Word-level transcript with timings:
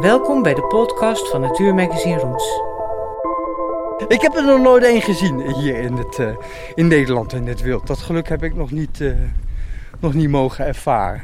Welkom 0.00 0.42
bij 0.42 0.54
de 0.54 0.66
podcast 0.68 1.28
van 1.30 1.40
Natuurmagazine 1.40 2.18
Roots. 2.18 2.60
Ik 4.08 4.20
heb 4.20 4.34
er 4.34 4.44
nog 4.44 4.60
nooit 4.60 4.84
één 4.84 5.02
gezien 5.02 5.52
hier 5.52 5.76
in, 5.76 5.92
het, 5.92 6.18
uh, 6.18 6.36
in 6.74 6.86
Nederland 6.86 7.32
in 7.32 7.44
dit 7.44 7.60
wild. 7.60 7.86
Dat 7.86 7.98
geluk 7.98 8.28
heb 8.28 8.42
ik 8.42 8.54
nog 8.54 8.70
niet, 8.70 9.00
uh, 9.00 9.16
nog 10.00 10.14
niet 10.14 10.28
mogen 10.28 10.66
ervaren. 10.66 11.22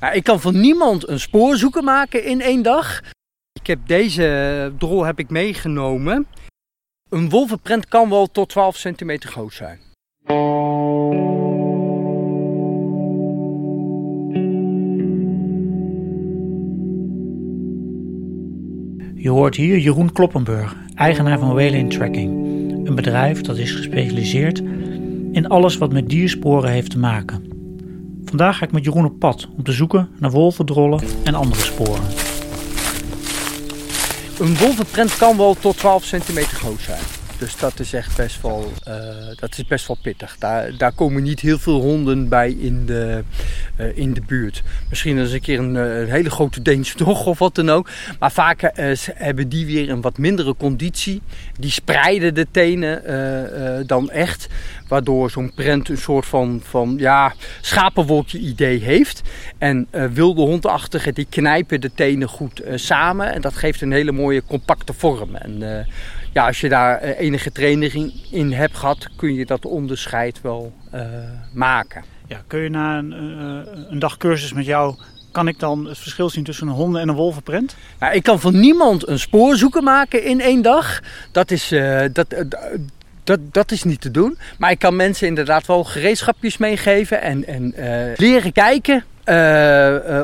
Nou, 0.00 0.14
ik 0.14 0.24
kan 0.24 0.40
van 0.40 0.60
niemand 0.60 1.08
een 1.08 1.20
spoorzoeker 1.20 1.82
maken 1.84 2.24
in 2.24 2.40
één 2.40 2.62
dag. 2.62 3.00
Ik 3.52 3.66
heb 3.66 3.78
deze 3.86 4.72
drol 4.78 5.04
heb 5.04 5.18
ik 5.18 5.30
meegenomen. 5.30 6.26
Een 7.08 7.30
wolvenprent 7.30 7.88
kan 7.88 8.08
wel 8.08 8.26
tot 8.26 8.48
12 8.48 8.76
centimeter 8.76 9.30
groot 9.30 9.52
zijn. 9.52 9.80
Je 19.22 19.30
hoort 19.30 19.56
hier 19.56 19.78
Jeroen 19.78 20.12
Kloppenburg, 20.12 20.76
eigenaar 20.94 21.38
van 21.38 21.54
Wayland 21.54 21.90
Tracking. 21.90 22.30
Een 22.86 22.94
bedrijf 22.94 23.40
dat 23.40 23.56
is 23.56 23.72
gespecialiseerd 23.72 24.58
in 25.32 25.48
alles 25.48 25.78
wat 25.78 25.92
met 25.92 26.08
diersporen 26.08 26.70
heeft 26.70 26.90
te 26.90 26.98
maken. 26.98 27.44
Vandaag 28.24 28.58
ga 28.58 28.64
ik 28.64 28.72
met 28.72 28.84
Jeroen 28.84 29.04
op 29.04 29.18
pad 29.18 29.48
om 29.56 29.62
te 29.62 29.72
zoeken 29.72 30.08
naar 30.18 30.30
wolvendrollen 30.30 31.00
en 31.24 31.34
andere 31.34 31.60
sporen. 31.60 32.04
Een 34.38 34.56
wolvenprent 34.56 35.16
kan 35.16 35.36
wel 35.36 35.54
tot 35.54 35.76
12 35.76 36.04
centimeter 36.04 36.56
groot 36.56 36.80
zijn. 36.80 37.19
Dus 37.40 37.56
dat 37.56 37.78
is 37.78 37.92
echt 37.92 38.16
best 38.16 38.42
wel, 38.42 38.72
uh, 38.88 38.94
dat 39.36 39.58
is 39.58 39.64
best 39.64 39.86
wel 39.86 39.96
pittig. 40.02 40.36
Daar, 40.38 40.76
daar 40.76 40.92
komen 40.92 41.22
niet 41.22 41.40
heel 41.40 41.58
veel 41.58 41.80
honden 41.80 42.28
bij 42.28 42.50
in 42.50 42.86
de, 42.86 43.24
uh, 43.80 43.96
in 43.96 44.14
de 44.14 44.20
buurt. 44.26 44.62
Misschien 44.88 45.18
eens 45.18 45.32
een 45.32 45.40
keer 45.40 45.58
een, 45.58 45.74
een 45.74 46.10
hele 46.10 46.30
grote 46.30 46.62
Deense 46.62 46.96
dog 46.96 47.26
of 47.26 47.38
wat 47.38 47.54
dan 47.54 47.70
ook. 47.70 47.88
Maar 48.18 48.32
vaak 48.32 48.70
hebben 49.14 49.48
die 49.48 49.66
weer 49.66 49.90
een 49.90 50.00
wat 50.00 50.18
mindere 50.18 50.54
conditie. 50.56 51.22
Die 51.58 51.70
spreiden 51.70 52.34
de 52.34 52.46
tenen 52.50 53.86
dan 53.86 54.10
echt. 54.10 54.48
Waardoor 54.88 55.30
zo'n 55.30 55.52
prent 55.54 55.88
een 55.88 55.98
soort 55.98 56.26
van, 56.26 56.60
van 56.64 56.94
ja, 56.98 57.34
schapenwolkje 57.60 58.38
idee 58.38 58.78
heeft. 58.78 59.22
En 59.58 59.88
wilde 60.12 60.40
hondachtigen 60.40 61.14
die 61.14 61.26
knijpen 61.30 61.80
de 61.80 61.90
tenen 61.94 62.28
goed 62.28 62.62
samen. 62.74 63.32
En 63.32 63.40
dat 63.40 63.54
geeft 63.54 63.80
een 63.80 63.92
hele 63.92 64.12
mooie 64.12 64.42
compacte 64.46 64.92
vorm. 64.92 65.34
En, 65.34 65.86
ja, 66.32 66.46
als 66.46 66.60
je 66.60 66.68
daar 66.68 67.00
enige 67.00 67.52
training 67.52 68.12
in 68.30 68.52
hebt 68.52 68.76
gehad, 68.76 69.08
kun 69.16 69.34
je 69.34 69.46
dat 69.46 69.64
onderscheid 69.64 70.40
wel 70.40 70.72
uh, 70.94 71.00
maken. 71.52 72.04
Ja, 72.26 72.42
kun 72.46 72.60
je 72.60 72.68
na 72.68 72.98
een, 72.98 73.12
uh, 73.12 73.72
een 73.90 73.98
dag 73.98 74.16
cursus 74.16 74.52
met 74.52 74.64
jou, 74.64 74.94
kan 75.32 75.48
ik 75.48 75.58
dan 75.58 75.86
het 75.86 75.98
verschil 75.98 76.30
zien 76.30 76.44
tussen 76.44 76.68
een 76.68 76.74
honden- 76.74 77.00
en 77.00 77.08
een 77.08 77.14
wolvenprent? 77.14 77.76
Nou, 77.98 78.14
ik 78.14 78.22
kan 78.22 78.40
van 78.40 78.60
niemand 78.60 79.08
een 79.08 79.18
spoorzoeker 79.18 79.82
maken 79.82 80.24
in 80.24 80.40
één 80.40 80.62
dag. 80.62 81.00
Dat 81.32 81.50
is, 81.50 81.72
uh, 81.72 82.04
dat, 82.12 82.34
dat, 83.24 83.40
dat 83.52 83.70
is 83.70 83.82
niet 83.82 84.00
te 84.00 84.10
doen. 84.10 84.38
Maar 84.58 84.70
ik 84.70 84.78
kan 84.78 84.96
mensen 84.96 85.26
inderdaad 85.26 85.66
wel 85.66 85.84
gereedschapjes 85.84 86.56
meegeven 86.56 87.22
en, 87.22 87.46
en 87.46 87.74
leren 88.16 88.52
kijken 88.52 89.04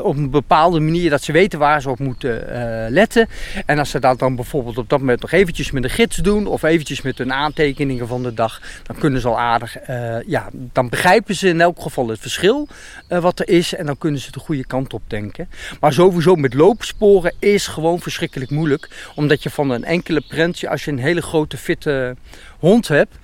op 0.03 0.15
een 0.15 0.29
bepaalde 0.29 0.79
manier 0.79 1.09
dat 1.09 1.23
ze 1.23 1.31
weten 1.31 1.59
waar 1.59 1.81
ze 1.81 1.89
op 1.89 1.99
moeten 1.99 2.43
uh, 2.49 2.85
letten. 2.89 3.27
En 3.65 3.79
als 3.79 3.89
ze 3.89 3.99
dat 3.99 4.19
dan 4.19 4.35
bijvoorbeeld 4.35 4.77
op 4.77 4.89
dat 4.89 4.99
moment 4.99 5.21
nog 5.21 5.31
eventjes 5.31 5.71
met 5.71 5.83
de 5.83 5.89
gids 5.89 6.17
doen 6.17 6.47
of 6.47 6.63
eventjes 6.63 7.01
met 7.01 7.17
hun 7.17 7.33
aantekeningen 7.33 8.07
van 8.07 8.23
de 8.23 8.33
dag, 8.33 8.61
dan 8.83 8.97
kunnen 8.97 9.21
ze 9.21 9.27
al 9.27 9.39
aardig, 9.39 9.77
ja, 10.25 10.49
dan 10.53 10.89
begrijpen 10.89 11.35
ze 11.35 11.47
in 11.47 11.61
elk 11.61 11.81
geval 11.81 12.07
het 12.07 12.19
verschil 12.19 12.67
wat 13.07 13.39
er 13.39 13.49
is 13.49 13.75
en 13.75 13.85
dan 13.85 13.97
kunnen 13.97 14.19
ze 14.19 14.31
de 14.31 14.39
goede 14.39 14.65
kant 14.65 14.93
op 14.93 15.01
denken. 15.07 15.49
Maar 15.79 15.93
sowieso 15.93 16.35
met 16.35 16.53
loopsporen 16.53 17.33
is 17.39 17.67
gewoon 17.67 17.99
verschrikkelijk 17.99 18.51
moeilijk, 18.51 19.11
omdat 19.15 19.43
je 19.43 19.49
van 19.49 19.69
een 19.69 19.83
enkele 19.83 20.21
prentje, 20.27 20.69
als 20.69 20.85
je 20.85 20.91
een 20.91 20.99
hele 20.99 21.21
grote 21.21 21.57
fitte 21.57 22.15
hond 22.59 22.87
hebt, 22.87 23.15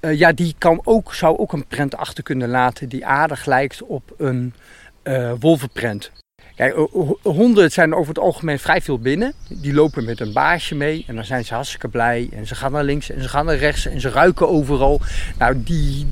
ja, 0.00 0.32
die 0.32 0.54
kan 0.58 0.80
ook, 0.84 1.14
zou 1.14 1.38
ook 1.38 1.52
een 1.52 1.66
prent 1.66 1.96
achter 1.96 2.22
kunnen 2.22 2.48
laten 2.48 2.88
die 2.88 3.06
aardig 3.06 3.46
lijkt 3.46 3.82
op 3.82 4.14
een 4.18 4.54
uh, 5.08 5.32
wolvenprent. 5.38 6.10
Kijk, 6.56 6.74
honden 7.22 7.70
zijn 7.70 7.94
over 7.94 8.08
het 8.08 8.18
algemeen 8.18 8.58
vrij 8.58 8.80
veel 8.80 8.98
binnen. 8.98 9.32
Die 9.48 9.74
lopen 9.74 10.04
met 10.04 10.20
een 10.20 10.32
baasje 10.32 10.74
mee 10.74 11.04
en 11.06 11.14
dan 11.14 11.24
zijn 11.24 11.44
ze 11.44 11.54
hartstikke 11.54 11.88
blij. 11.88 12.28
En 12.32 12.46
ze 12.46 12.54
gaan 12.54 12.72
naar 12.72 12.84
links 12.84 13.10
en 13.10 13.22
ze 13.22 13.28
gaan 13.28 13.46
naar 13.46 13.56
rechts 13.56 13.86
en 13.86 14.00
ze 14.00 14.08
ruiken 14.08 14.48
overal. 14.48 15.00
Nou, 15.38 15.62
die, 15.62 16.06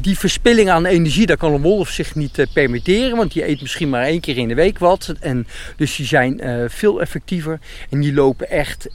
die 0.00 0.18
verspilling 0.18 0.70
aan 0.70 0.86
energie, 0.86 1.26
daar 1.26 1.36
kan 1.36 1.52
een 1.52 1.62
wolf 1.62 1.88
zich 1.88 2.14
niet 2.14 2.38
uh, 2.38 2.46
permitteren. 2.52 3.16
Want 3.16 3.32
die 3.32 3.48
eet 3.48 3.60
misschien 3.60 3.90
maar 3.90 4.02
één 4.02 4.20
keer 4.20 4.36
in 4.36 4.48
de 4.48 4.54
week 4.54 4.78
wat. 4.78 5.14
En 5.20 5.46
dus 5.76 5.96
die 5.96 6.06
zijn 6.06 6.44
uh, 6.44 6.64
veel 6.68 7.00
effectiever 7.00 7.58
en 7.90 8.00
die 8.00 8.14
lopen 8.14 8.50
echt 8.50 8.88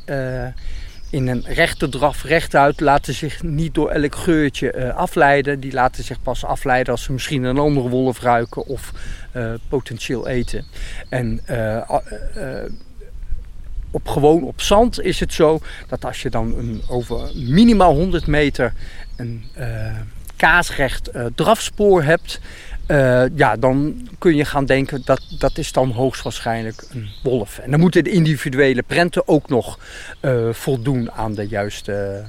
in 1.13 1.27
een 1.27 1.43
rechte 1.45 1.89
draf 1.89 2.23
rechtuit, 2.23 2.79
laten 2.79 3.13
zich 3.13 3.43
niet 3.43 3.73
door 3.73 3.89
elk 3.89 4.15
geurtje 4.15 4.73
uh, 4.75 4.95
afleiden. 4.95 5.59
Die 5.59 5.71
laten 5.71 6.03
zich 6.03 6.21
pas 6.21 6.45
afleiden 6.45 6.93
als 6.93 7.03
ze 7.03 7.11
misschien 7.11 7.43
een 7.43 7.57
andere 7.57 7.89
wolf 7.89 8.21
ruiken 8.21 8.65
of 8.65 8.91
uh, 9.35 9.53
potentieel 9.67 10.27
eten. 10.27 10.65
En 11.09 11.41
uh, 11.49 11.99
op, 13.91 14.07
gewoon 14.07 14.43
op 14.43 14.61
zand 14.61 15.01
is 15.01 15.19
het 15.19 15.33
zo 15.33 15.59
dat 15.87 16.05
als 16.05 16.21
je 16.21 16.29
dan 16.29 16.57
een, 16.57 16.81
over 16.87 17.31
minimaal 17.33 17.95
100 17.95 18.27
meter 18.27 18.73
een 19.15 19.43
kaasrecht 20.35 21.11
drafspoor 21.35 22.03
hebt, 22.03 22.39
uh, 22.87 23.23
ja, 23.35 23.55
dan 23.55 24.07
kun 24.19 24.35
je 24.35 24.45
gaan 24.45 24.65
denken 24.65 25.01
dat 25.05 25.21
dat 25.39 25.57
is 25.57 25.71
dan 25.71 25.91
hoogstwaarschijnlijk 25.91 26.83
een 26.91 27.09
wolf. 27.23 27.59
En 27.59 27.71
dan 27.71 27.79
moeten 27.79 28.03
de 28.03 28.09
individuele 28.09 28.81
prenten 28.81 29.27
ook 29.27 29.49
nog 29.49 29.79
uh, 30.21 30.49
voldoen 30.51 31.11
aan 31.11 31.33
de 31.33 31.47
juiste 31.47 32.23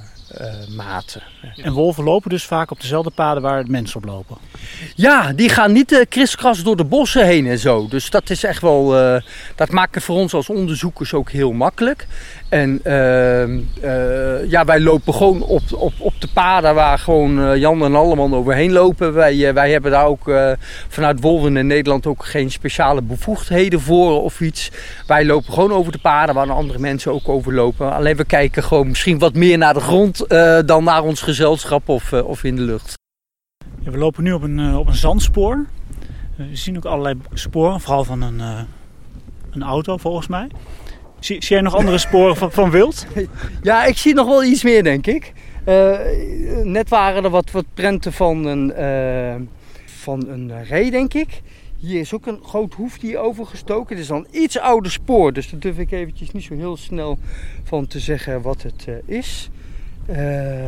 maten. 0.75 1.21
En 1.55 1.73
wolven 1.73 2.03
lopen 2.03 2.29
dus 2.29 2.45
vaak 2.45 2.71
op 2.71 2.81
dezelfde 2.81 3.09
paden 3.09 3.41
waar 3.41 3.63
mensen 3.67 3.97
op 3.97 4.05
lopen? 4.05 4.37
Ja, 4.95 5.33
die 5.33 5.49
gaan 5.49 5.71
niet 5.71 5.91
uh, 5.91 5.99
kriskras 6.09 6.63
door 6.63 6.75
de 6.75 6.83
bossen 6.83 7.25
heen 7.25 7.47
en 7.47 7.59
zo. 7.59 7.87
Dus 7.87 8.09
dat 8.09 8.29
is 8.29 8.43
echt 8.43 8.61
wel, 8.61 9.01
uh, 9.01 9.21
dat 9.55 9.69
maakt 9.69 9.95
het 9.95 10.03
voor 10.03 10.15
ons 10.15 10.33
als 10.33 10.49
onderzoekers 10.49 11.13
ook 11.13 11.31
heel 11.31 11.51
makkelijk. 11.51 12.07
En 12.49 12.79
ehm, 12.83 13.59
ja, 14.49 14.65
wij 14.65 14.79
lopen 14.79 15.13
gewoon 15.13 15.41
op, 15.41 15.61
op, 15.73 15.93
op 15.97 16.13
de 16.19 16.27
paden 16.33 16.75
waar 16.75 16.99
gewoon 16.99 17.59
Jan 17.59 17.83
en 17.83 17.95
Alleman 17.95 18.35
overheen 18.35 18.71
lopen. 18.71 19.13
Wij, 19.13 19.53
wij 19.53 19.71
hebben 19.71 19.91
daar 19.91 20.05
ook 20.05 20.31
vanuit 20.87 21.21
Wolven 21.21 21.57
in 21.57 21.67
Nederland 21.67 22.05
ook 22.05 22.25
geen 22.25 22.51
speciale 22.51 23.01
bevoegdheden 23.01 23.81
voor 23.81 24.21
of 24.21 24.41
iets. 24.41 24.71
Wij 25.07 25.25
lopen 25.25 25.53
gewoon 25.53 25.71
over 25.71 25.91
de 25.91 25.97
paden 25.97 26.35
waar 26.35 26.51
andere 26.51 26.79
mensen 26.79 27.11
ook 27.11 27.29
over 27.29 27.53
lopen. 27.53 27.93
Alleen 27.93 28.15
we 28.15 28.25
kijken 28.25 28.63
gewoon 28.63 28.87
misschien 28.87 29.19
wat 29.19 29.33
meer 29.33 29.57
naar 29.57 29.73
de 29.73 29.79
grond 29.79 30.24
dan 30.65 30.83
naar 30.83 31.03
ons 31.03 31.21
gezelschap 31.21 31.89
of, 31.89 32.11
uh, 32.11 32.27
of 32.27 32.43
in 32.43 32.55
de 32.55 32.61
lucht. 32.61 32.93
Ja, 33.79 33.91
we 33.91 33.97
lopen 33.97 34.23
nu 34.23 34.33
op 34.33 34.41
een, 34.41 34.59
uh, 34.59 34.77
op 34.77 34.87
een 34.87 34.95
zandspoor. 34.95 35.65
Uh, 36.37 36.49
we 36.49 36.55
zien 36.55 36.77
ook 36.77 36.85
allerlei 36.85 37.17
sporen, 37.33 37.81
vooral 37.81 38.03
van 38.03 38.21
een, 38.21 38.39
een 39.51 39.63
auto 39.63 39.97
volgens 39.97 40.27
mij. 40.27 40.47
Zie, 41.19 41.43
zie 41.43 41.55
jij 41.55 41.61
nog 41.61 41.75
andere 41.75 41.97
sporen 42.07 42.35
van, 42.35 42.51
van 42.51 42.69
wild? 42.69 43.05
Ja, 43.61 43.85
ik 43.85 43.97
zie 43.97 44.13
nog 44.13 44.27
wel 44.27 44.43
iets 44.43 44.63
meer 44.63 44.83
denk 44.83 45.07
ik. 45.07 45.33
net 46.63 46.89
waren 46.89 47.23
er 47.23 47.29
wat, 47.29 47.51
wat 47.51 47.65
prenten 47.73 48.13
van 48.13 48.45
een, 48.45 48.73
van 49.85 50.27
een 50.27 50.63
ree 50.63 50.91
denk 50.91 51.13
ik. 51.13 51.41
Hier 51.77 51.99
is 51.99 52.13
ook 52.13 52.25
een 52.25 52.39
groot 52.43 52.73
hoef 52.73 52.97
die 52.97 53.17
overgestoken. 53.17 53.95
Het 53.95 54.03
is 54.03 54.09
dan 54.09 54.27
een 54.31 54.41
iets 54.41 54.59
ouder 54.59 54.91
spoor, 54.91 55.33
dus 55.33 55.49
daar 55.49 55.59
durf 55.59 55.77
ik 55.77 55.91
eventjes 55.91 56.31
niet 56.31 56.43
zo 56.43 56.55
heel 56.55 56.77
snel 56.77 57.17
van 57.63 57.87
te 57.87 57.99
zeggen 57.99 58.41
wat 58.41 58.61
het 58.61 58.87
is. 59.05 59.49
Uh, 60.09 60.65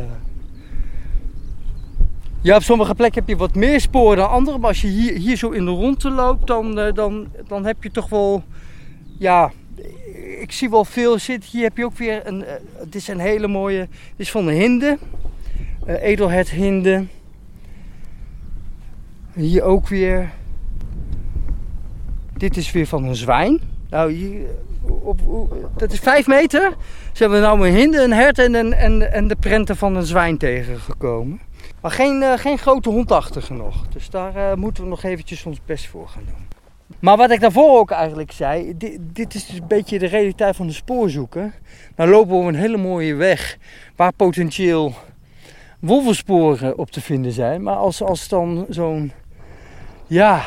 ja, 2.40 2.56
op 2.56 2.62
sommige 2.62 2.94
plekken 2.94 3.20
heb 3.20 3.28
je 3.28 3.36
wat 3.36 3.54
meer 3.54 3.80
sporen 3.80 4.16
dan 4.16 4.30
andere. 4.30 4.58
Maar 4.58 4.68
als 4.68 4.80
je 4.80 4.88
hier, 4.88 5.16
hier 5.16 5.36
zo 5.36 5.50
in 5.50 5.64
de 5.64 5.70
ronde 5.70 6.10
loopt, 6.10 6.46
dan, 6.46 6.78
uh, 6.78 6.92
dan, 6.92 7.28
dan 7.46 7.64
heb 7.64 7.82
je 7.82 7.90
toch 7.90 8.08
wel... 8.08 8.42
Ja, 9.18 9.52
ik 10.40 10.52
zie 10.52 10.70
wel 10.70 10.84
veel 10.84 11.18
zitten. 11.18 11.50
Hier 11.50 11.62
heb 11.62 11.76
je 11.76 11.84
ook 11.84 11.96
weer 11.96 12.26
een... 12.26 12.40
Uh, 12.40 12.46
het 12.76 12.94
is 12.94 13.08
een 13.08 13.18
hele 13.18 13.48
mooie... 13.48 13.80
Het 13.80 14.16
is 14.16 14.30
van 14.30 14.46
de 14.46 14.52
hinde. 14.52 14.98
Uh, 15.86 16.02
edelheid 16.02 16.50
hinde. 16.50 17.04
Hier 19.34 19.62
ook 19.62 19.88
weer... 19.88 20.32
Dit 22.36 22.56
is 22.56 22.72
weer 22.72 22.86
van 22.86 23.04
een 23.04 23.16
zwijn. 23.16 23.60
Nou, 23.90 24.12
hier, 24.12 24.46
op, 25.08 25.20
dat 25.76 25.92
is 25.92 25.98
5 25.98 26.26
meter. 26.26 26.74
Ze 27.12 27.22
hebben 27.22 27.40
nou 27.40 27.68
een 27.68 27.74
hinde, 27.74 28.02
een 28.02 28.12
hert 28.12 28.38
en, 28.38 28.54
en, 28.54 29.12
en, 29.12 29.28
de 29.28 29.36
prenten 29.36 29.76
van 29.76 29.96
een 29.96 30.06
zwijn 30.06 30.38
tegengekomen. 30.38 31.40
Maar 31.80 31.90
geen, 31.90 32.22
uh, 32.22 32.32
geen 32.36 32.58
grote 32.58 32.88
hondachtige 32.88 33.54
nog. 33.54 33.88
Dus 33.88 34.10
daar 34.10 34.36
uh, 34.36 34.54
moeten 34.54 34.82
we 34.82 34.88
nog 34.88 35.02
eventjes 35.02 35.44
ons 35.44 35.60
best 35.64 35.86
voor 35.86 36.08
gaan 36.08 36.24
doen. 36.24 36.46
Maar 37.00 37.16
wat 37.16 37.30
ik 37.30 37.40
daarvoor 37.40 37.78
ook 37.78 37.90
eigenlijk 37.90 38.32
zei, 38.32 38.76
dit, 38.76 38.98
dit 39.00 39.34
is 39.34 39.46
dus 39.46 39.58
een 39.58 39.66
beetje 39.68 39.98
de 39.98 40.06
realiteit 40.06 40.56
van 40.56 40.66
de 40.66 40.72
spoorzoeken. 40.72 41.54
Nou 41.96 42.10
lopen 42.10 42.40
we 42.40 42.44
een 42.44 42.54
hele 42.54 42.76
mooie 42.76 43.14
weg 43.14 43.58
waar 43.96 44.12
potentieel 44.12 44.94
wolvensporen 45.80 46.78
op 46.78 46.90
te 46.90 47.00
vinden 47.00 47.32
zijn. 47.32 47.62
Maar 47.62 47.76
als, 47.76 48.02
als 48.02 48.28
dan 48.28 48.66
zo'n 48.68 49.12
ja, 50.06 50.42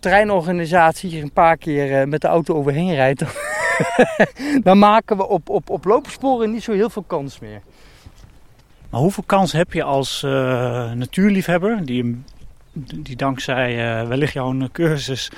treinorganisatie 0.00 1.10
hier 1.10 1.22
een 1.22 1.32
paar 1.32 1.56
keer 1.56 2.08
met 2.08 2.20
de 2.20 2.28
auto 2.28 2.54
overheen 2.54 2.94
rijdt, 2.94 3.24
dan 4.62 4.78
maken 4.78 5.16
we 5.16 5.28
op, 5.28 5.48
op, 5.48 5.70
op 5.70 5.84
loopsporen 5.84 6.50
niet 6.50 6.62
zo 6.62 6.72
heel 6.72 6.90
veel 6.90 7.04
kans 7.06 7.38
meer. 7.38 7.60
Maar 8.90 9.00
hoeveel 9.00 9.24
kans 9.26 9.52
heb 9.52 9.72
je 9.72 9.82
als 9.82 10.22
uh, 10.22 10.32
natuurliefhebber, 10.92 11.84
die, 11.84 12.22
die 12.96 13.16
dankzij 13.16 14.00
uh, 14.02 14.08
wellicht 14.08 14.32
jouw 14.32 14.68
cursus 14.72 15.30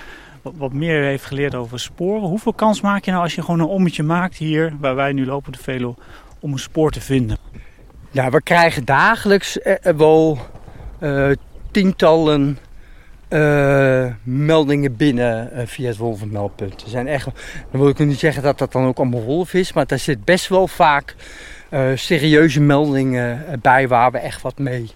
wat, 0.42 0.52
wat, 0.56 0.72
meer 0.72 1.02
heeft 1.02 1.24
geleerd 1.24 1.54
over 1.54 1.80
sporen. 1.80 2.28
Hoeveel 2.28 2.52
kans 2.52 2.80
maak 2.80 3.04
je 3.04 3.10
nou 3.10 3.22
als 3.22 3.34
je 3.34 3.42
gewoon 3.42 3.60
een 3.60 3.66
ommetje 3.66 4.02
maakt 4.02 4.36
hier, 4.36 4.72
waar 4.80 4.94
wij 4.94 5.12
nu 5.12 5.26
lopen 5.26 5.52
de 5.52 5.58
Velo, 5.58 5.94
om 6.40 6.52
een 6.52 6.58
spoor 6.58 6.90
te 6.90 7.00
vinden? 7.00 7.36
Ja, 8.10 8.30
we 8.30 8.42
krijgen 8.42 8.84
dagelijks 8.84 9.60
eh, 9.60 9.92
wel 9.96 10.38
tientallen 11.70 12.58
meldingen 14.22 14.96
binnen 14.96 15.50
via 15.68 15.88
het 15.88 15.96
wolvenmeldpunt. 15.96 16.82
Er 16.82 16.88
zijn 16.88 17.06
echt, 17.06 17.24
dan 17.70 17.80
wil 17.80 17.88
ik 17.88 17.98
niet 17.98 18.18
zeggen 18.18 18.42
dat 18.42 18.58
dat 18.58 18.72
dan 18.72 18.86
ook 18.86 18.98
allemaal 18.98 19.22
wolf 19.22 19.54
is, 19.54 19.72
maar 19.72 19.86
daar 19.86 19.98
zit 19.98 20.24
best 20.24 20.48
wel 20.48 20.68
vaak 20.68 21.14
uh, 21.70 21.80
serieuze 21.94 22.60
meldingen 22.60 23.46
eh, 23.46 23.58
bij 23.62 23.88
waar 23.88 24.10
we 24.10 24.18
echt 24.18 24.42
wat 24.42 24.58
mee 24.58 24.90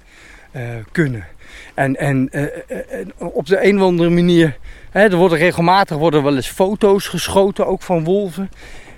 kunnen. 0.92 1.24
En, 1.74 1.96
en 1.96 2.30
op 3.18 3.46
de 3.46 3.64
een 3.64 3.76
of 3.76 3.82
andere 3.82 4.10
manier, 4.10 4.56
hè, 4.90 5.00
er 5.00 5.16
worden 5.16 5.38
regelmatig 5.38 5.96
worden 5.96 6.22
wel 6.22 6.36
eens 6.36 6.48
foto's 6.48 7.08
geschoten, 7.08 7.66
ook 7.66 7.82
van 7.82 8.04
wolven. 8.04 8.50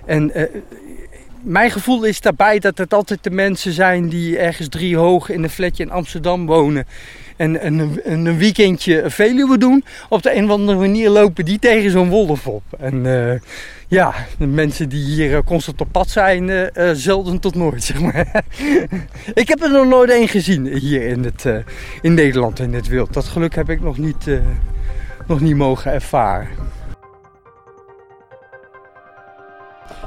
En 0.05 0.31
mijn 1.41 1.71
gevoel 1.71 2.03
is 2.03 2.21
daarbij 2.21 2.59
dat 2.59 2.77
het 2.77 2.93
altijd 2.93 3.23
de 3.23 3.29
mensen 3.29 3.73
zijn 3.73 4.09
die 4.09 4.37
ergens 4.37 4.67
drie 4.67 4.97
hoog 4.97 5.29
in 5.29 5.43
een 5.43 5.49
flatje 5.49 5.83
in 5.83 5.91
Amsterdam 5.91 6.45
wonen. 6.45 6.85
En, 7.37 7.65
een, 7.65 7.99
een 8.03 8.37
weekendje 8.37 9.03
Veluwe 9.05 9.57
doen. 9.57 9.83
Op 10.09 10.21
de 10.21 10.35
een 10.35 10.43
of 10.43 10.51
andere 10.51 10.77
manier 10.77 11.09
lopen 11.09 11.45
die 11.45 11.59
tegen 11.59 11.91
zo'n 11.91 12.09
wolf 12.09 12.47
op. 12.47 12.63
En 12.79 13.05
ja, 13.91 14.13
de 14.37 14.47
mensen 14.47 14.89
die 14.89 15.03
hier 15.03 15.35
eh, 15.35 15.43
constant 15.45 15.81
op 15.81 15.87
pad 15.91 16.09
zijn, 16.09 16.47
uh, 16.47 16.89
zelden 16.93 17.39
tot 17.39 17.55
nooit, 17.55 17.83
zeg 17.91 18.01
maar. 18.01 18.43
ik 19.33 19.47
heb 19.47 19.61
er 19.61 19.71
nog 19.71 19.87
nooit 19.87 20.09
één 20.09 20.27
gezien 20.27 20.65
hier 20.65 21.01
in, 21.01 21.23
het, 21.23 21.45
uh, 21.45 21.55
in 22.01 22.13
Nederland, 22.13 22.59
in 22.59 22.73
het 22.73 22.87
wild. 22.87 23.13
Dat 23.13 23.25
geluk 23.25 23.55
heb 23.55 23.69
ik 23.69 23.81
nog 23.81 23.97
niet, 23.97 24.27
nog 25.27 25.39
niet 25.39 25.55
mogen 25.55 25.91
ervaren. 25.91 26.47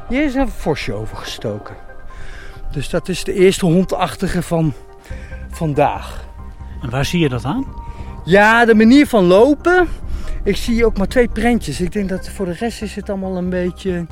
Hier 0.08 0.24
is 0.24 0.34
een 0.34 0.48
vosje 0.48 0.92
overgestoken. 0.92 1.74
Dus 2.70 2.88
dat 2.88 3.08
is 3.08 3.24
de 3.24 3.32
eerste 3.32 3.66
hondachtige 3.66 4.42
van 4.42 4.72
vandaag. 5.50 6.24
En 6.82 6.90
waar 6.90 7.04
zie 7.04 7.20
je 7.20 7.28
dat 7.28 7.44
aan? 7.44 7.66
Ja, 8.24 8.64
de 8.64 8.74
manier 8.74 9.06
van 9.06 9.24
lopen 9.24 9.88
ik 10.44 10.56
zie 10.56 10.86
ook 10.86 10.98
maar 10.98 11.06
twee 11.06 11.28
prentjes. 11.28 11.80
Ik 11.80 11.92
denk 11.92 12.08
dat 12.08 12.28
voor 12.28 12.46
de 12.46 12.52
rest 12.52 12.82
is 12.82 12.94
het 12.94 13.08
allemaal 13.08 13.36
een 13.36 13.48
beetje... 13.48 14.06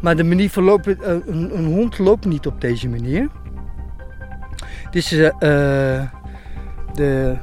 Maar 0.00 0.16
de 0.16 0.24
manier 0.24 0.50
van 0.50 0.62
lopen... 0.62 1.02
Eh, 1.02 1.10
een, 1.10 1.56
een 1.56 1.64
hond 1.64 1.98
loopt 1.98 2.24
niet 2.24 2.46
op 2.46 2.60
deze 2.60 2.88
manier. 2.88 3.28
Dit 4.90 5.04
is 5.04 5.12
uh, 5.12 5.28
de 6.92 7.36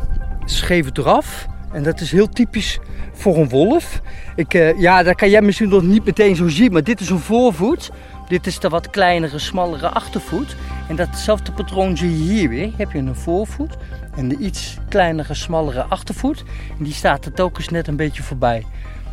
scheve 0.45 0.91
draf. 0.91 1.47
En 1.71 1.83
dat 1.83 1.99
is 1.99 2.11
heel 2.11 2.29
typisch 2.29 2.79
voor 3.19 3.37
een 3.37 3.49
wolf. 3.49 4.01
Ik, 4.35 4.53
uh, 4.53 4.79
ja, 4.79 5.03
dat 5.03 5.15
kan 5.15 5.29
jij 5.29 5.41
misschien 5.41 5.69
nog 5.69 5.83
niet 5.83 6.05
meteen 6.05 6.35
zo 6.35 6.47
zien. 6.47 6.71
Maar 6.71 6.83
dit 6.83 6.99
is 6.99 7.09
een 7.09 7.19
voorvoet. 7.19 7.91
Dit 8.27 8.47
is 8.47 8.59
de 8.59 8.69
wat 8.69 8.89
kleinere, 8.89 9.39
smallere 9.39 9.89
achtervoet. 9.89 10.55
En 10.87 10.95
datzelfde 10.95 11.51
patroon 11.51 11.97
zie 11.97 12.09
je 12.09 12.33
hier 12.33 12.49
weer. 12.49 12.71
Heb 12.77 12.91
je 12.91 12.97
een 12.97 13.15
voorvoet 13.15 13.77
en 14.15 14.27
de 14.27 14.37
iets 14.37 14.77
kleinere, 14.89 15.33
smallere 15.33 15.83
achtervoet. 15.83 16.43
En 16.77 16.83
die 16.83 16.93
staat 16.93 17.25
er 17.25 17.33
telkens 17.33 17.69
net 17.69 17.87
een 17.87 17.95
beetje 17.95 18.23
voorbij 18.23 18.65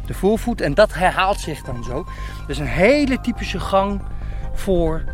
de 0.07 0.15
voorvoet. 0.15 0.61
En 0.61 0.75
dat 0.75 0.95
herhaalt 0.95 1.41
zich 1.41 1.63
dan 1.63 1.85
zo. 1.85 2.07
Dus 2.47 2.59
een 2.59 2.67
hele 2.67 3.21
typische 3.21 3.61
gang 3.61 4.01
voor, 4.55 5.05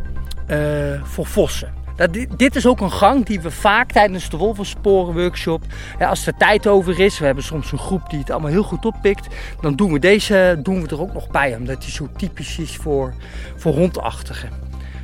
uh, 0.47 1.03
voor 1.03 1.25
vossen. 1.25 1.82
Dat, 1.95 2.17
dit 2.37 2.55
is 2.55 2.67
ook 2.67 2.81
een 2.81 2.91
gang 2.91 3.25
die 3.25 3.41
we 3.41 3.51
vaak 3.51 3.91
tijdens 3.91 4.29
de 4.29 4.37
Wolvensporen 4.37 5.13
workshop, 5.13 5.63
ja, 5.99 6.09
als 6.09 6.27
er 6.27 6.37
tijd 6.37 6.67
over 6.67 6.99
is, 6.99 7.19
we 7.19 7.25
hebben 7.25 7.43
soms 7.43 7.71
een 7.71 7.77
groep 7.77 8.09
die 8.09 8.19
het 8.19 8.31
allemaal 8.31 8.51
heel 8.51 8.63
goed 8.63 8.85
oppikt, 8.85 9.27
dan 9.61 9.75
doen 9.75 9.91
we 9.93 9.99
deze 9.99 10.59
doen 10.63 10.81
we 10.81 10.87
er 10.87 11.01
ook 11.01 11.13
nog 11.13 11.29
bij, 11.29 11.55
omdat 11.55 11.81
die 11.81 11.91
zo 11.91 12.07
typisch 12.17 12.57
is 12.57 12.75
voor, 12.75 13.13
voor 13.55 13.73
hondachtigen. 13.73 14.49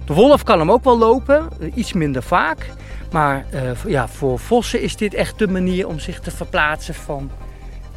De 0.05 0.13
wolf 0.13 0.43
kan 0.43 0.59
hem 0.59 0.71
ook 0.71 0.83
wel 0.83 0.97
lopen, 0.97 1.49
iets 1.73 1.93
minder 1.93 2.23
vaak. 2.23 2.69
Maar 3.11 3.45
uh, 3.53 3.61
ja, 3.87 4.07
voor 4.07 4.39
vossen 4.39 4.81
is 4.81 4.95
dit 4.95 5.13
echt 5.13 5.39
de 5.39 5.47
manier 5.47 5.87
om 5.87 5.99
zich 5.99 6.19
te 6.19 6.31
verplaatsen 6.31 6.93
van 6.93 7.31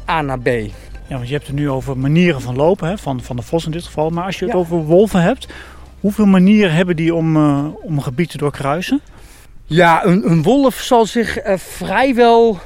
A 0.09 0.21
naar 0.21 0.39
B. 0.39 0.47
Ja, 1.07 1.15
want 1.15 1.27
je 1.27 1.33
hebt 1.33 1.47
het 1.47 1.55
nu 1.55 1.69
over 1.69 1.97
manieren 1.97 2.41
van 2.41 2.55
lopen, 2.55 2.87
hè? 2.87 2.97
Van, 2.97 3.21
van 3.21 3.35
de 3.35 3.41
vos 3.41 3.65
in 3.65 3.71
dit 3.71 3.83
geval. 3.83 4.09
Maar 4.09 4.25
als 4.25 4.39
je 4.39 4.45
het 4.45 4.53
over 4.53 4.77
wolven 4.77 5.21
hebt, 5.21 5.47
hoeveel 6.03 6.25
manieren 6.25 6.73
hebben 6.73 6.95
die 6.95 7.15
om, 7.15 7.35
uh, 7.35 7.67
om 7.81 7.95
een 7.95 8.03
gebied 8.03 8.29
te 8.29 8.37
doorkruisen? 8.37 9.01
Ja, 9.65 10.05
een, 10.05 10.29
een 10.29 10.43
wolf 10.43 10.75
zal 10.75 11.05
zich 11.05 11.45
uh, 11.45 11.57
vrijwel 11.57 12.59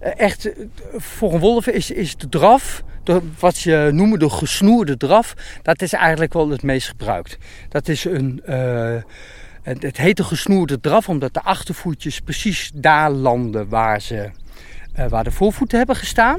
echt... 0.00 0.52
voor 0.96 1.32
een 1.34 1.40
wolf 1.40 1.66
is, 1.66 1.90
is 1.90 2.16
de 2.16 2.28
draf, 2.28 2.82
de, 3.04 3.20
wat 3.38 3.60
je 3.60 3.90
noemen 3.92 4.18
de 4.18 4.30
gesnoerde 4.30 4.96
draf, 4.96 5.34
dat 5.62 5.82
is 5.82 5.92
eigenlijk 5.92 6.32
wel 6.32 6.48
het 6.48 6.62
meest 6.62 6.88
gebruikt. 6.88 7.38
Dat 7.68 7.88
is 7.88 8.04
een 8.04 8.42
het 9.62 9.96
heet 9.96 10.18
een 10.18 10.24
gesnoerde 10.24 10.80
draf 10.80 11.08
omdat 11.08 11.34
de 11.34 11.42
achtervoetjes 11.42 12.20
precies 12.20 12.70
daar 12.74 13.10
landen 13.10 13.68
waar, 13.68 14.00
ze, 14.00 14.30
uh, 14.98 15.06
waar 15.06 15.24
de 15.24 15.30
voorvoeten 15.30 15.78
hebben 15.78 15.96
gestaan. 15.96 16.38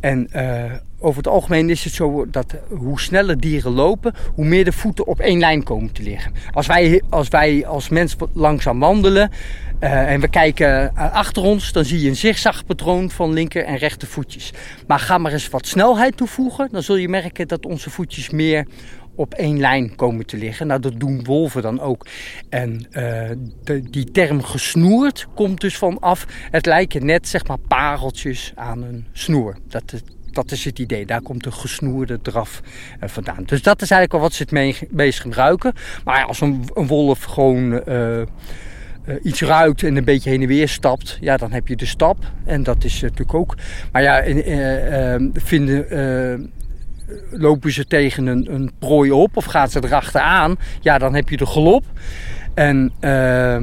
En 0.00 0.28
uh, 0.36 0.62
over 0.98 1.16
het 1.16 1.28
algemeen 1.28 1.70
is 1.70 1.84
het 1.84 1.92
zo 1.92 2.30
dat 2.30 2.54
hoe 2.68 3.00
sneller 3.00 3.40
dieren 3.40 3.72
lopen, 3.72 4.14
hoe 4.34 4.44
meer 4.44 4.64
de 4.64 4.72
voeten 4.72 5.06
op 5.06 5.20
één 5.20 5.38
lijn 5.38 5.62
komen 5.62 5.92
te 5.92 6.02
liggen. 6.02 6.32
Als 6.52 6.66
wij 6.66 7.02
als, 7.08 7.28
wij 7.28 7.66
als 7.66 7.88
mens 7.88 8.16
langzaam 8.32 8.78
wandelen 8.78 9.30
uh, 9.80 10.12
en 10.12 10.20
we 10.20 10.28
kijken 10.28 10.94
achter 10.94 11.42
ons, 11.42 11.72
dan 11.72 11.84
zie 11.84 12.00
je 12.00 12.08
een 12.08 12.16
zigzagpatroon 12.16 13.10
van 13.10 13.32
linker 13.32 13.64
en 13.64 13.76
rechter 13.76 14.08
voetjes. 14.08 14.52
Maar 14.86 14.98
ga 14.98 15.18
maar 15.18 15.32
eens 15.32 15.48
wat 15.48 15.66
snelheid 15.66 16.16
toevoegen, 16.16 16.68
dan 16.72 16.82
zul 16.82 16.96
je 16.96 17.08
merken 17.08 17.48
dat 17.48 17.66
onze 17.66 17.90
voetjes 17.90 18.30
meer 18.30 18.66
op 19.14 19.34
één 19.34 19.60
lijn 19.60 19.96
komen 19.96 20.26
te 20.26 20.36
liggen. 20.36 20.66
Nou, 20.66 20.80
dat 20.80 21.00
doen 21.00 21.24
wolven 21.24 21.62
dan 21.62 21.80
ook. 21.80 22.06
En 22.48 22.86
uh, 22.90 23.30
de, 23.64 23.90
die 23.90 24.10
term 24.10 24.42
gesnoerd 24.42 25.26
komt 25.34 25.60
dus 25.60 25.76
vanaf. 25.76 26.26
Het 26.50 26.66
lijken 26.66 27.06
net 27.06 27.28
zeg 27.28 27.46
maar 27.46 27.58
pareltjes 27.58 28.52
aan 28.54 28.82
een 28.82 29.06
snoer. 29.12 29.56
Dat, 29.68 30.02
dat 30.30 30.50
is 30.50 30.64
het 30.64 30.78
idee. 30.78 31.06
Daar 31.06 31.22
komt 31.22 31.44
de 31.44 31.52
gesnoerde 31.52 32.20
draf 32.20 32.60
uh, 33.02 33.08
vandaan. 33.08 33.44
Dus 33.44 33.62
dat 33.62 33.82
is 33.82 33.90
eigenlijk 33.90 34.12
al 34.12 34.28
wat 34.28 34.36
ze 34.36 34.42
het 34.42 34.52
mee, 34.52 34.76
meest 34.90 35.20
gebruiken. 35.20 35.72
Maar 36.04 36.24
als 36.24 36.40
een, 36.40 36.64
wolf 36.74 37.22
gewoon 37.22 37.82
uh, 37.88 38.22
iets 39.22 39.40
ruikt 39.40 39.82
en 39.82 39.96
een 39.96 40.04
beetje 40.04 40.30
heen 40.30 40.42
en 40.42 40.48
weer 40.48 40.68
stapt, 40.68 41.18
ja, 41.20 41.36
dan 41.36 41.52
heb 41.52 41.68
je 41.68 41.76
de 41.76 41.86
stap. 41.86 42.18
En 42.44 42.62
dat 42.62 42.84
is 42.84 43.00
natuurlijk 43.00 43.34
ook. 43.34 43.56
Maar 43.92 44.02
ja, 44.02 44.22
vinden 45.32 46.50
lopen 47.30 47.72
ze 47.72 47.86
tegen 47.86 48.26
een, 48.26 48.54
een 48.54 48.70
prooi 48.78 49.10
op 49.10 49.36
of 49.36 49.44
gaat 49.44 49.70
ze 49.70 49.84
erachteraan, 49.84 50.56
ja, 50.80 50.98
dan 50.98 51.14
heb 51.14 51.28
je 51.28 51.36
de 51.36 51.46
galop. 51.46 51.84
En, 52.54 52.92
uh, 53.00 53.56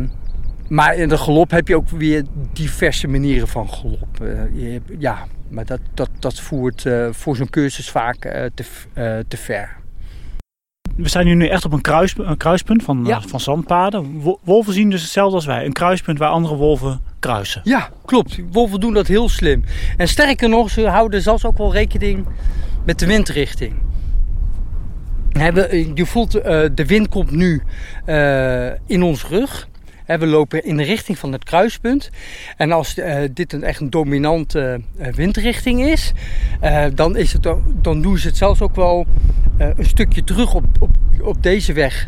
maar 0.68 0.96
in 0.96 1.10
de 1.10 1.18
galop 1.18 1.52
heb 1.52 1.68
je 1.68 1.76
ook 1.76 1.90
weer 1.90 2.24
diverse 2.54 3.08
manieren 3.08 3.48
van 3.48 3.70
galop. 3.70 4.18
Uh, 4.22 4.80
ja, 5.00 5.26
maar 5.50 5.66
dat, 5.66 5.80
dat, 5.94 6.10
dat 6.20 6.40
voert 6.40 6.86
uh, 6.86 7.08
voor 7.12 7.36
zo'n 7.36 7.50
cursus 7.50 7.90
vaak 7.90 8.20
te, 8.54 8.64
te 9.28 9.38
ver. 9.38 9.78
We 10.96 11.10
zijn 11.10 11.38
nu 11.38 11.48
echt 11.48 11.66
op 11.66 11.72
een, 11.72 11.82
kruis, 11.82 12.16
een 12.18 12.38
kruispunt 12.38 12.84
van, 12.84 13.06
ja. 13.06 13.22
van 13.22 13.40
zandpaden. 13.40 14.22
Wolven 14.44 14.74
zien 14.74 14.90
dus 14.90 15.02
hetzelfde 15.02 15.36
als 15.36 15.46
wij. 15.46 15.66
Een 15.66 15.74
kruispunt 15.74 16.18
waar 16.18 16.30
andere 16.30 16.56
wolven 16.56 17.00
kruisen. 17.20 17.62
Ja, 17.64 17.90
klopt. 18.06 18.40
Wolven 18.52 18.80
doen 18.80 18.94
dat 18.94 19.08
heel 19.08 19.30
slim. 19.30 19.64
En 19.98 20.08
sterker 20.08 20.50
nog, 20.50 20.70
ze 20.70 20.88
houden 20.88 21.22
zelfs 21.22 21.46
ook 21.46 21.58
wel 21.58 21.74
rekening 21.74 22.26
met 22.86 23.00
de 23.00 23.06
windrichting. 23.06 23.74
Je 25.94 26.06
voelt, 26.06 26.36
uh, 26.36 26.44
de 26.74 26.86
wind 26.86 27.10
komt 27.10 27.32
nu 27.32 27.62
uh, 28.06 28.72
in 28.86 29.04
ons 29.04 29.26
rug. 29.26 29.68
We 30.06 30.28
lopen 30.28 30.64
in 30.64 30.78
de 30.78 30.84
richting 30.84 31.18
van 31.18 31.32
het 31.32 31.44
kruispunt. 31.44 32.10
En 32.58 32.72
als 32.72 32.94
dit 33.34 33.54
een 33.54 33.64
echt 33.64 33.80
een 33.80 33.90
dominante 33.90 34.82
windrichting 35.16 35.82
is, 35.82 36.14
dan, 36.94 37.18
is 37.18 37.34
het, 37.34 37.54
dan 37.82 38.02
doen 38.02 38.18
ze 38.18 38.28
het 38.28 38.38
zelfs 38.38 38.62
ook 38.62 38.76
wel 38.76 39.06
een 39.58 39.86
stukje 39.86 40.24
terug 40.24 40.54
op, 40.54 40.66
op, 40.80 40.90
op 41.22 41.44
deze 41.44 41.74
weg 41.74 42.08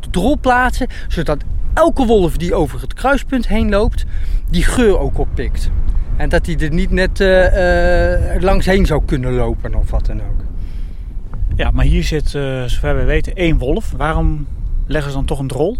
de 0.00 0.10
drol 0.10 0.38
plaatsen. 0.38 0.86
Zodat 1.08 1.44
elke 1.74 2.06
wolf 2.06 2.36
die 2.36 2.54
over 2.54 2.80
het 2.80 2.94
kruispunt 2.94 3.48
heen 3.48 3.68
loopt, 3.68 4.04
die 4.50 4.64
geur 4.64 4.98
ook 4.98 5.18
oppikt. 5.18 5.70
En 6.18 6.28
dat 6.28 6.46
hij 6.46 6.56
er 6.58 6.72
niet 6.72 6.90
net 6.90 7.20
uh, 7.20 8.42
langs 8.42 8.66
heen 8.66 8.86
zou 8.86 9.02
kunnen 9.04 9.32
lopen 9.32 9.74
of 9.74 9.90
wat 9.90 10.06
dan 10.06 10.20
ook. 10.20 10.44
Ja, 11.56 11.70
maar 11.70 11.84
hier 11.84 12.04
zit, 12.04 12.34
uh, 12.34 12.64
zover 12.64 12.96
we 12.96 13.04
weten, 13.04 13.34
één 13.34 13.58
wolf. 13.58 13.92
Waarom 13.96 14.46
leggen 14.86 15.10
ze 15.10 15.16
dan 15.16 15.26
toch 15.26 15.38
een 15.38 15.46
drol? 15.46 15.78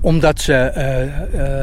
omdat 0.00 0.40
ze, 0.40 0.54
eh, 0.54 1.02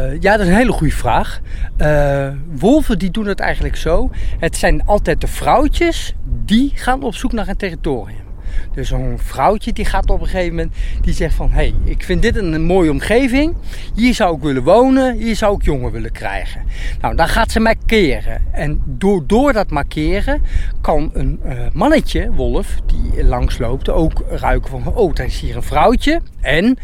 eh, 0.10 0.22
ja, 0.22 0.32
dat 0.32 0.46
is 0.46 0.48
een 0.48 0.58
hele 0.58 0.72
goede 0.72 0.94
vraag. 0.94 1.42
Uh, 1.78 2.28
wolven 2.56 3.00
die 3.00 3.12
doen 3.12 3.26
het 3.26 3.40
eigenlijk 3.40 3.76
zo. 3.76 4.10
Het 4.40 4.58
zijn 4.58 4.86
altijd 4.86 5.22
de 5.22 5.28
vrouwtjes 5.28 6.16
die 6.46 6.72
gaan 6.76 7.04
op 7.04 7.16
zoek 7.16 7.32
naar 7.32 7.48
een 7.48 7.58
territorium. 7.58 8.27
Dus 8.74 8.92
een 8.92 9.20
vrouwtje 9.20 9.74
die 9.74 9.86
gaat 9.86 10.10
op 10.10 10.22
een 10.22 10.28
gegeven 10.28 10.56
moment, 10.56 10.76
die 11.02 11.14
zegt 11.14 11.36
van, 11.36 11.50
hé, 11.50 11.56
hey, 11.56 11.74
ik 11.84 12.04
vind 12.04 12.22
dit 12.22 12.36
een, 12.36 12.62
mooie 12.62 12.92
omgeving. 12.92 13.56
Hier 13.96 14.14
zou 14.14 14.36
ik 14.36 14.42
willen 14.42 14.64
wonen, 14.64 15.18
hier 15.18 15.36
zou 15.36 15.56
ik 15.56 15.64
jongen 15.64 15.92
willen 15.92 16.12
krijgen. 16.12 16.62
Nou, 17.02 17.16
dan 17.16 17.28
gaat 17.28 17.52
ze 17.52 17.60
markeren. 17.60 18.42
En 18.52 18.82
door, 18.86 19.24
door 19.28 19.54
dat 19.54 19.70
markeren 19.70 20.42
kan 20.82 21.10
een 21.14 21.40
mannetje, 21.74 22.32
wolf, 22.32 22.76
die 22.86 23.24
langsloopt, 23.24 23.90
ook 23.90 24.24
ruiken 24.30 24.70
van, 24.70 24.96
oh, 24.96 25.14
daar 25.14 25.26
is 25.26 25.40
hier 25.40 25.56
een 25.56 25.64
vrouwtje. 25.64 26.22
En 26.42 26.78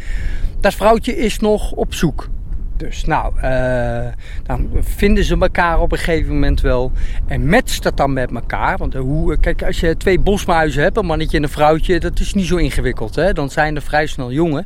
dat 0.60 0.74
vrouwtje 0.74 1.18
is 1.18 1.40
nog 1.40 1.72
op 1.72 1.94
zoek. 1.94 2.30
Dus 2.78 3.06
nou, 3.06 3.34
uh, 3.44 4.08
dan 4.44 4.70
vinden 4.80 5.24
ze 5.24 5.38
elkaar 5.40 5.80
op 5.80 5.92
een 5.92 5.98
gegeven 5.98 6.34
moment 6.34 6.62
wel. 6.62 6.92
En 7.28 7.50
matcht 7.50 7.84
dat 7.84 7.98
dan 7.98 8.14
met 8.14 8.32
elkaar. 8.32 8.78
Want 8.78 8.94
hoe, 8.94 9.38
kijk, 9.40 9.64
als 9.64 9.80
je 9.80 9.98
twee 9.98 10.20
bosmuizen 10.20 10.84
hebt, 10.84 10.98
een 10.98 11.06
mannetje 11.06 11.38
en 11.38 11.44
een 11.44 11.50
vrouwtje, 11.50 12.00
dat 12.00 12.20
is 12.20 12.34
niet 12.34 12.46
zo 12.46 12.56
ingewikkeld. 12.56 13.16
Hè? 13.16 13.34
Dan 13.34 13.50
zijn 13.50 13.76
er 13.76 13.82
vrij 13.82 14.08
snel 14.08 14.32
jongen. 14.32 14.66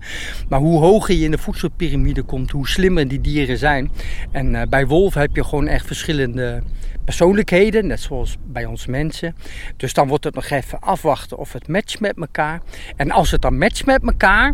Maar 0.49 0.59
hoe 0.59 0.79
hoger 0.79 1.15
je 1.15 1.23
in 1.23 1.31
de 1.31 1.37
voedselpyramide 1.37 2.23
komt, 2.23 2.51
hoe 2.51 2.67
slimmer 2.67 3.07
die 3.07 3.21
dieren 3.21 3.57
zijn. 3.57 3.91
En 4.31 4.53
uh, 4.53 4.61
bij 4.69 4.87
wolven 4.87 5.21
heb 5.21 5.35
je 5.35 5.43
gewoon 5.43 5.67
echt 5.67 5.85
verschillende 5.85 6.61
persoonlijkheden, 7.05 7.87
net 7.87 7.99
zoals 7.99 8.37
bij 8.45 8.65
ons 8.65 8.85
mensen. 8.85 9.35
Dus 9.77 9.93
dan 9.93 10.07
wordt 10.07 10.23
het 10.23 10.35
nog 10.35 10.49
even 10.49 10.79
afwachten 10.79 11.37
of 11.37 11.53
het 11.53 11.67
matcht 11.67 11.99
met 11.99 12.17
elkaar. 12.17 12.61
En 12.95 13.11
als 13.11 13.31
het 13.31 13.41
dan 13.41 13.57
matcht 13.57 13.85
met 13.85 14.03
elkaar, 14.03 14.53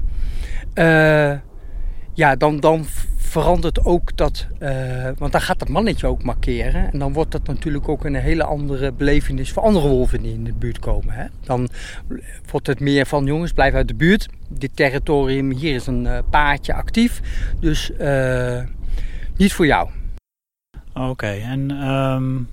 uh, 0.75 1.39
ja, 2.13 2.35
dan, 2.35 2.59
dan 2.59 2.85
verandert 3.33 3.85
ook 3.85 4.17
dat, 4.17 4.47
uh, 4.59 5.09
want 5.17 5.31
dan 5.31 5.41
gaat 5.41 5.59
het 5.59 5.69
mannetje 5.69 6.07
ook 6.07 6.23
markeren. 6.23 6.91
En 6.91 6.99
dan 6.99 7.13
wordt 7.13 7.31
dat 7.31 7.47
natuurlijk 7.47 7.89
ook 7.89 8.05
een 8.05 8.15
hele 8.15 8.43
andere 8.43 8.91
belevenis 8.91 9.51
voor 9.51 9.63
andere 9.63 9.87
wolven 9.87 10.21
die 10.21 10.33
in 10.33 10.43
de 10.43 10.53
buurt 10.53 10.79
komen. 10.79 11.13
Hè? 11.13 11.25
Dan 11.43 11.69
wordt 12.51 12.67
het 12.67 12.79
meer 12.79 13.05
van 13.05 13.25
jongens, 13.25 13.51
blijf 13.51 13.73
uit 13.73 13.87
de 13.87 13.95
buurt. 13.95 14.27
Dit 14.47 14.75
territorium, 14.75 15.51
hier 15.51 15.75
is 15.75 15.87
een 15.87 16.05
uh, 16.05 16.17
paardje 16.29 16.73
actief. 16.73 17.21
Dus 17.59 17.91
niet 19.35 19.53
voor 19.53 19.65
jou. 19.65 19.89
Oké, 20.93 21.27
en 21.27 21.71
um, 21.87 22.47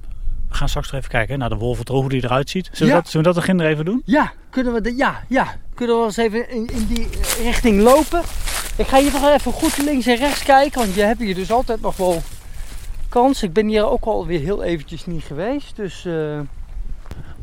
we 0.51 0.55
gaan 0.57 0.69
straks 0.69 0.93
even 0.93 1.11
kijken 1.11 1.39
naar 1.39 1.49
de 1.49 1.57
wolventrol, 1.57 2.01
hoe 2.01 2.11
die 2.11 2.25
eruit 2.25 2.51
ziet. 2.51 2.69
Zullen, 2.73 2.95
we 2.95 3.01
dat, 3.01 3.11
zullen 3.11 3.35
we 3.35 3.41
dat 3.41 3.49
er 3.49 3.67
even 3.67 3.85
doen? 3.85 4.03
Ja, 4.05 4.33
kunnen 4.51 4.73
we, 4.73 4.81
de, 4.81 4.97
ja, 4.97 5.25
ja. 5.29 5.57
kunnen 5.75 5.99
we 5.99 6.05
eens 6.05 6.17
even 6.17 6.51
in, 6.51 6.67
in, 6.67 6.87
die 6.87 7.09
richting 7.43 7.81
lopen. 7.81 8.23
Ik 8.81 8.87
ga 8.87 8.99
hier 8.99 9.13
nog 9.13 9.29
even 9.29 9.53
goed 9.53 9.83
links 9.83 10.07
en 10.07 10.17
rechts 10.17 10.43
kijken, 10.43 10.81
want 10.81 10.95
je 10.95 11.03
hebt 11.03 11.21
hier 11.21 11.35
dus 11.35 11.51
altijd 11.51 11.81
nog 11.81 11.97
wel 11.97 12.23
kans. 13.09 13.43
Ik 13.43 13.53
ben 13.53 13.67
hier 13.67 13.91
ook 13.91 14.05
alweer 14.05 14.41
heel 14.41 14.63
eventjes 14.63 15.07
niet 15.07 15.23
geweest, 15.23 15.77
dus... 15.77 16.05
Uh... 16.07 16.41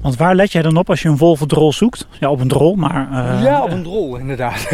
Want 0.02 0.16
waar 0.16 0.36
let 0.36 0.52
jij 0.52 0.62
dan 0.62 0.78
op 0.78 0.90
als 0.90 1.02
je 1.02 1.10
een 1.10 1.18
wolvendrol 1.18 1.74
zoekt? 1.74 2.08
Ja, 2.20 2.30
op 2.30 2.40
een 2.40 2.48
drol, 2.48 2.76
maar... 2.76 3.10
Uh, 3.12 3.44
ja, 3.44 3.64
op 3.64 3.72
een 3.72 3.84
drol, 3.84 4.16
inderdaad. 4.16 4.68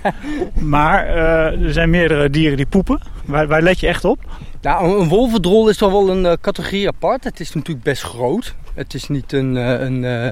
maar 0.74 1.06
uh, 1.08 1.64
er 1.64 1.72
zijn 1.72 1.90
meerdere 1.90 2.30
dieren 2.30 2.56
die 2.56 2.66
poepen. 2.66 3.00
Waar, 3.24 3.46
waar 3.46 3.62
let 3.62 3.80
je 3.80 3.86
echt 3.86 4.04
op? 4.04 4.18
Nou, 4.60 5.00
een 5.00 5.08
wolvendrol 5.08 5.68
is 5.68 5.76
toch 5.76 5.92
wel 5.92 6.10
een 6.10 6.24
uh, 6.24 6.32
categorie 6.40 6.88
apart. 6.88 7.24
Het 7.24 7.40
is 7.40 7.54
natuurlijk 7.54 7.84
best 7.84 8.02
groot. 8.02 8.54
Het 8.74 8.94
is 8.94 9.08
niet 9.08 9.32
een, 9.32 9.56
uh, 9.56 9.80
een 9.80 10.02
uh, 10.02 10.28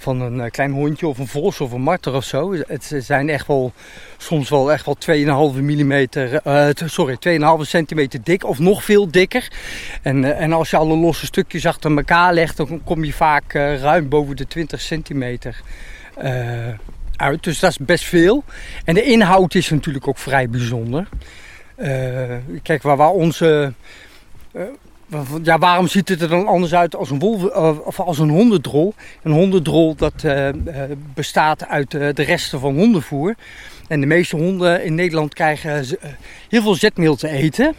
van 0.00 0.20
een 0.20 0.50
klein 0.50 0.72
hondje 0.72 1.06
of 1.06 1.18
een 1.18 1.26
vos 1.26 1.60
of 1.60 1.72
een 1.72 1.80
marter 1.80 2.14
of 2.14 2.24
zo. 2.24 2.54
Het 2.66 2.94
zijn 2.98 3.28
echt 3.28 3.46
wel 3.46 3.72
soms 4.16 4.48
wel 4.48 4.72
echt 4.72 4.86
wel 4.86 4.96
2,5 5.54 5.60
mm, 5.60 6.06
sorry, 6.74 7.16
2,5 7.64 7.68
centimeter 7.68 8.22
dik 8.22 8.44
of 8.44 8.58
nog 8.58 8.84
veel 8.84 9.10
dikker. 9.10 9.48
En, 10.02 10.36
en 10.36 10.52
als 10.52 10.70
je 10.70 10.76
alle 10.76 10.96
losse 10.96 11.26
stukjes 11.26 11.66
achter 11.66 11.96
elkaar 11.96 12.34
legt, 12.34 12.56
dan 12.56 12.80
kom 12.84 13.04
je 13.04 13.12
vaak 13.12 13.52
ruim 13.52 14.08
boven 14.08 14.36
de 14.36 14.46
20 14.46 14.80
centimeter 14.80 15.60
uit. 17.16 17.42
Dus 17.42 17.58
dat 17.58 17.70
is 17.70 17.78
best 17.78 18.04
veel. 18.04 18.44
En 18.84 18.94
de 18.94 19.02
inhoud 19.02 19.54
is 19.54 19.70
natuurlijk 19.70 20.08
ook 20.08 20.18
vrij 20.18 20.48
bijzonder. 20.48 21.08
Uh, 21.76 21.88
kijk, 22.62 22.82
waar, 22.82 22.96
waar 22.96 23.10
onze. 23.10 23.72
Ja, 25.42 25.58
waarom 25.58 25.88
ziet 25.88 26.08
het 26.08 26.22
er 26.22 26.28
dan 26.28 26.46
anders 26.46 26.74
uit 26.74 26.96
als 26.96 27.10
een, 27.10 27.18
wolf, 27.18 27.42
uh, 27.42 27.86
of 27.86 28.00
als 28.00 28.18
een 28.18 28.28
hondendrol? 28.28 28.94
Een 29.22 29.32
hondendrol 29.32 29.94
dat 29.94 30.24
bestaat 31.14 31.66
uit 31.66 31.90
de 31.90 32.22
resten 32.22 32.60
van 32.60 32.74
hondenvoer. 32.74 33.34
En 33.88 34.00
de 34.00 34.06
meeste 34.06 34.36
honden 34.36 34.84
in 34.84 34.94
Nederland 34.94 35.34
krijgen 35.34 35.84
heel 36.48 36.62
veel 36.62 36.74
zetmeel 36.74 37.16
te 37.16 37.28
eten 37.28 37.74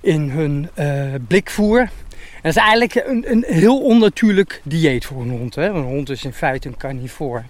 in 0.00 0.30
hun 0.30 0.68
blikvoer. 1.26 1.80
En 1.80 1.90
dat 2.42 2.56
is 2.56 2.62
eigenlijk 2.62 2.94
een, 2.94 3.30
een 3.30 3.44
heel 3.46 3.80
onnatuurlijk 3.80 4.60
dieet 4.64 5.04
voor 5.04 5.22
een 5.22 5.30
hond. 5.30 5.54
Hè? 5.54 5.68
Een 5.68 5.82
hond 5.82 6.10
is 6.10 6.24
in 6.24 6.32
feite 6.32 6.68
een 6.68 6.76
carnivoor. 6.76 7.44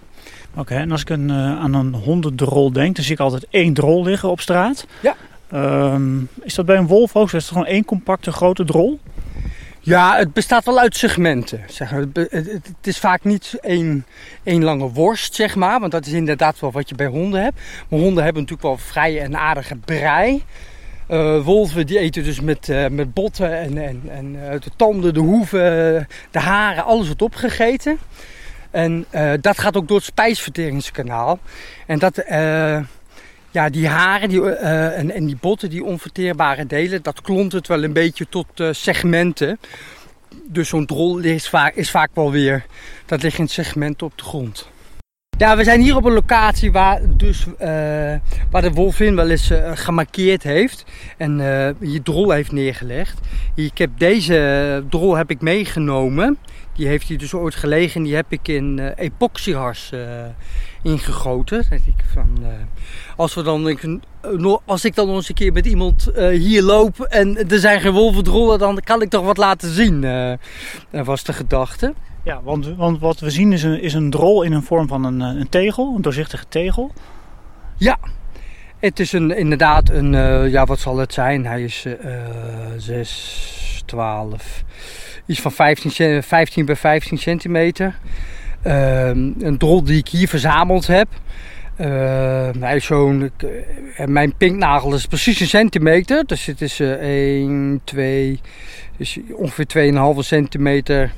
Oké, 0.57 0.75
en 0.75 0.91
als 0.91 1.01
ik 1.01 1.11
een, 1.11 1.33
aan 1.33 1.75
een 1.75 1.95
hondendrol 1.95 2.73
denk, 2.73 2.97
dan 2.97 3.05
zie 3.05 3.15
ik 3.15 3.21
altijd 3.21 3.47
één 3.51 3.75
drol 3.75 4.05
liggen 4.05 4.31
op 4.31 4.41
straat. 4.41 4.87
Ja. 5.01 5.17
Um, 5.55 6.29
is 6.43 6.55
dat 6.55 6.67
bij 6.67 6.77
een 6.77 6.87
wolf 6.87 7.17
ook? 7.17 7.27
Is 7.27 7.33
het 7.33 7.45
gewoon 7.45 7.67
één 7.67 7.85
compacte 7.85 8.33
grote 8.33 8.65
drol? 8.65 9.01
Ja, 9.81 10.17
het 10.17 10.33
bestaat 10.33 10.65
wel 10.65 10.79
uit 10.79 10.97
segmenten. 10.97 11.63
Zeg 11.67 11.91
maar. 11.91 12.05
het, 12.13 12.73
is 12.83 12.99
vaak 12.99 13.25
niet 13.25 13.55
één, 13.61 14.07
één 14.43 14.65
lange 14.65 14.89
worst, 14.89 15.35
zeg 15.35 15.55
maar. 15.55 15.81
Want 15.81 15.93
dat 15.93 16.07
is 16.07 16.13
inderdaad 16.13 16.61
wel 16.61 16.73
wat 16.73 16.89
je 16.89 16.95
bij 16.95 17.07
honden 17.07 17.43
hebt. 17.43 17.61
Maar 17.89 17.99
honden 18.01 18.25
hebben 18.25 18.43
natuurlijk 18.43 18.69
wel 18.69 18.87
vrij 18.87 19.21
en 19.21 19.37
aardige 19.37 19.77
brei. 19.77 20.45
Uh, 21.11 21.45
wolven 21.45 21.87
die 21.87 21.99
eten 21.99 22.25
dus 22.25 22.41
met, 22.41 22.69
uh, 22.69 22.87
met 22.87 23.15
botten 23.15 23.59
en, 23.59 23.79
en, 23.79 24.03
en 24.09 24.35
uh, 24.35 24.51
de 24.51 24.71
tanden, 24.77 25.15
de 25.15 25.21
hoeven, 25.21 26.07
de 26.31 26.39
haren, 26.39 26.85
alles 26.85 27.07
wordt 27.07 27.23
opgegeten. 27.23 27.99
En 28.71 29.07
dat 29.41 29.59
gaat 29.59 29.77
ook 29.77 29.89
door 29.89 29.97
het 29.97 30.07
spijsverteringskanaal. 30.07 31.39
En 31.87 31.99
dat 31.99 32.25
ja, 33.59 33.69
die 33.69 33.89
haren 33.89 34.29
die, 34.29 34.41
uh, 34.41 34.99
en, 34.99 35.11
en, 35.11 35.27
die 35.27 35.37
botten, 35.41 35.71
die 35.71 35.85
onverteerbare 35.85 36.67
delen, 36.67 37.03
dat 37.03 37.21
klont 37.21 37.53
het 37.53 37.67
wel 37.67 37.85
een 37.85 37.93
beetje 37.93 38.29
tot 38.29 38.47
uh, 38.57 38.69
segmenten. 38.73 39.59
Dus 40.45 40.69
zo'n 40.69 40.87
drol 40.87 41.19
is 41.19 41.49
vaak, 41.49 41.75
is 41.75 41.91
vaak 41.91 42.11
wel 42.15 42.31
weer, 42.31 42.65
dat 43.07 43.23
ligt 43.23 43.39
in 43.39 43.49
segmenten 43.49 44.07
op 44.07 44.19
de 44.19 44.25
grond. 44.25 44.69
Ja, 45.39 45.57
we 45.57 45.65
zijn 45.65 45.81
hier 45.81 45.97
op 45.97 46.05
een 46.05 46.13
locatie 46.13 46.73
waar, 46.73 47.01
dus, 47.17 47.47
uh, 47.47 47.57
waar 48.51 48.63
de 48.63 48.71
wolvin 48.75 49.17
wel 49.17 49.31
eens 49.31 49.51
gemarkeerd 49.75 50.43
heeft 50.43 50.85
en 51.17 51.41
hier 51.81 52.03
drol 52.03 52.31
heeft 52.31 52.53
neergelegd. 52.53 53.19
Ik 53.55 53.79
heb 53.79 53.91
deze 53.99 54.85
drol 54.91 55.17
heb 55.17 55.31
ik 55.31 55.41
meegenomen. 55.41 56.39
Die 56.79 56.87
heeft 56.87 57.09
hier 57.09 57.19
dus 57.19 57.35
ooit 57.35 57.55
gelegen. 57.55 58.03
Die 58.03 58.15
heb 58.15 58.27
ik 58.29 58.49
in 58.49 58.79
uh, 58.79 58.91
epoxyhars 58.97 59.91
uh, 59.95 60.01
ingegoten. 60.83 61.67
Ik 61.71 62.05
van, 62.13 62.39
uh, 62.41 62.49
als, 63.17 63.35
we 63.35 63.43
dan, 63.43 63.69
ik, 63.69 63.99
als 64.65 64.85
ik 64.85 64.95
dan 64.95 65.07
nog 65.07 65.17
eens 65.17 65.29
een 65.29 65.35
keer 65.35 65.53
met 65.53 65.67
iemand 65.67 66.11
hier 66.15 66.63
loop 66.63 67.01
en 67.01 67.51
er 67.51 67.59
zijn 67.59 67.81
geen 67.81 67.93
wolvendrollen, 67.93 68.59
dan 68.59 68.81
kan 68.85 69.03
ik 69.03 69.09
toch 69.09 69.25
wat 69.25 69.37
laten 69.37 69.71
zien. 69.71 70.01
dat 70.91 71.07
was 71.07 71.25
de 71.25 71.33
gedachte. 71.33 71.95
Ja, 72.25 72.41
want, 72.43 72.77
want 72.77 73.01
wat 73.01 73.21
we 73.21 73.31
zien 73.31 73.53
is 73.53 73.63
een, 73.63 73.81
is 73.81 73.95
een 73.95 74.11
drol 74.11 74.43
in 74.43 74.53
een 74.53 74.63
vorm 74.63 74.89
van 74.89 75.05
een, 75.05 75.21
een 75.21 75.49
tegel, 75.49 75.95
een 75.97 76.03
doorzichtige 76.03 76.45
tegel. 76.49 76.93
Ja, 77.77 77.99
het 78.79 79.01
is 79.01 79.13
een, 79.13 79.37
inderdaad 79.37 79.91
een, 79.91 80.13
ja 80.51 80.65
wat 80.65 80.79
zal 80.79 80.97
het 80.97 81.13
zijn? 81.13 81.47
Hij 81.47 81.63
is 81.63 81.87
6, 82.77 83.83
12 83.87 84.65
iets 85.29 85.41
van 85.41 85.53
15, 85.53 86.23
15 86.23 86.65
bij 86.65 86.77
15 86.77 87.19
centimeter. 87.19 87.99
Uh, 88.67 89.09
een 89.09 89.57
drol 89.59 89.83
die 89.85 89.99
ik 89.99 90.09
hier 90.09 90.29
verzameld 90.29 90.87
heb. 90.87 91.09
Uh, 91.81 92.75
zo'n, 92.79 93.31
uh, 93.99 94.07
mijn 94.07 94.35
pinknagel 94.37 94.95
is 94.95 95.07
precies 95.07 95.41
een 95.41 95.47
centimeter. 95.47 96.27
Dus 96.27 96.47
het 96.47 96.61
is 96.61 96.81
1, 96.81 97.81
2, 97.85 98.41
dus 98.97 99.19
ongeveer 99.33 99.93
2,5 100.15 100.19
centimeter 100.19 101.13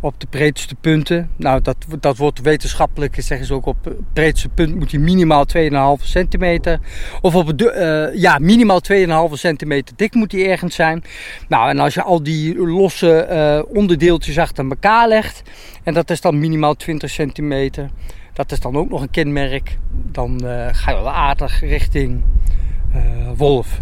op 0.00 0.20
de 0.20 0.26
breedste 0.26 0.74
punten. 0.74 1.30
Nou, 1.36 1.60
dat, 1.62 1.76
dat 2.00 2.16
wordt 2.16 2.40
wetenschappelijk, 2.40 3.16
zeggen 3.18 3.46
ze 3.46 3.54
ook, 3.54 3.66
op 3.66 3.84
het 3.84 4.12
breedste 4.12 4.48
punt 4.48 4.74
moet 4.74 4.90
hij 4.90 5.00
minimaal 5.00 5.44
2,5 5.98 6.04
centimeter. 6.04 6.78
Of 7.20 7.34
op 7.34 7.46
het, 7.46 7.60
uh, 7.62 8.14
ja, 8.14 8.38
minimaal 8.38 8.80
2,5 9.28 9.32
centimeter 9.32 9.96
dik 9.96 10.14
moet 10.14 10.32
hij 10.32 10.50
ergens 10.50 10.74
zijn. 10.74 11.04
Nou, 11.48 11.68
en 11.68 11.78
als 11.78 11.94
je 11.94 12.02
al 12.02 12.22
die 12.22 12.58
losse 12.58 13.28
uh, 13.30 13.76
onderdeeltjes 13.76 14.38
achter 14.38 14.68
elkaar 14.68 15.08
legt, 15.08 15.42
en 15.82 15.94
dat 15.94 16.10
is 16.10 16.20
dan 16.20 16.38
minimaal 16.38 16.74
20 16.74 17.10
centimeter, 17.10 17.88
dat 18.32 18.52
is 18.52 18.60
dan 18.60 18.76
ook 18.76 18.88
nog 18.88 19.00
een 19.00 19.10
kenmerk, 19.10 19.78
dan 19.90 20.40
uh, 20.44 20.66
ga 20.70 20.90
je 20.90 20.96
wel 20.96 21.10
aardig 21.10 21.60
richting 21.60 22.22
wolf. 23.36 23.80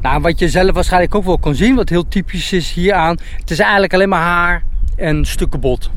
Nou, 0.00 0.20
wat 0.20 0.38
je 0.38 0.48
zelf 0.48 0.70
waarschijnlijk 0.70 1.14
ook 1.14 1.24
wel 1.24 1.38
kan 1.38 1.54
zien, 1.54 1.74
wat 1.74 1.88
heel 1.88 2.08
typisch 2.08 2.52
is 2.52 2.72
hieraan, 2.72 3.18
het 3.36 3.50
is 3.50 3.58
eigenlijk 3.58 3.94
alleen 3.94 4.08
maar 4.08 4.22
haar 4.22 4.62
en 5.00 5.24
stukken 5.24 5.60
bot. 5.60 5.90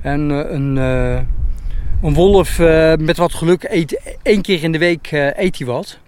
En 0.00 0.30
uh, 0.30 0.50
een, 0.50 0.76
uh, 0.76 1.20
een 2.02 2.14
wolf 2.14 2.58
uh, 2.58 2.94
met 2.94 3.16
wat 3.16 3.34
geluk 3.34 3.64
eet 3.68 4.16
één 4.22 4.42
keer 4.42 4.62
in 4.62 4.72
de 4.72 4.78
week 4.78 5.10
eet 5.12 5.58
hij 5.58 5.66
wat. 5.66 5.98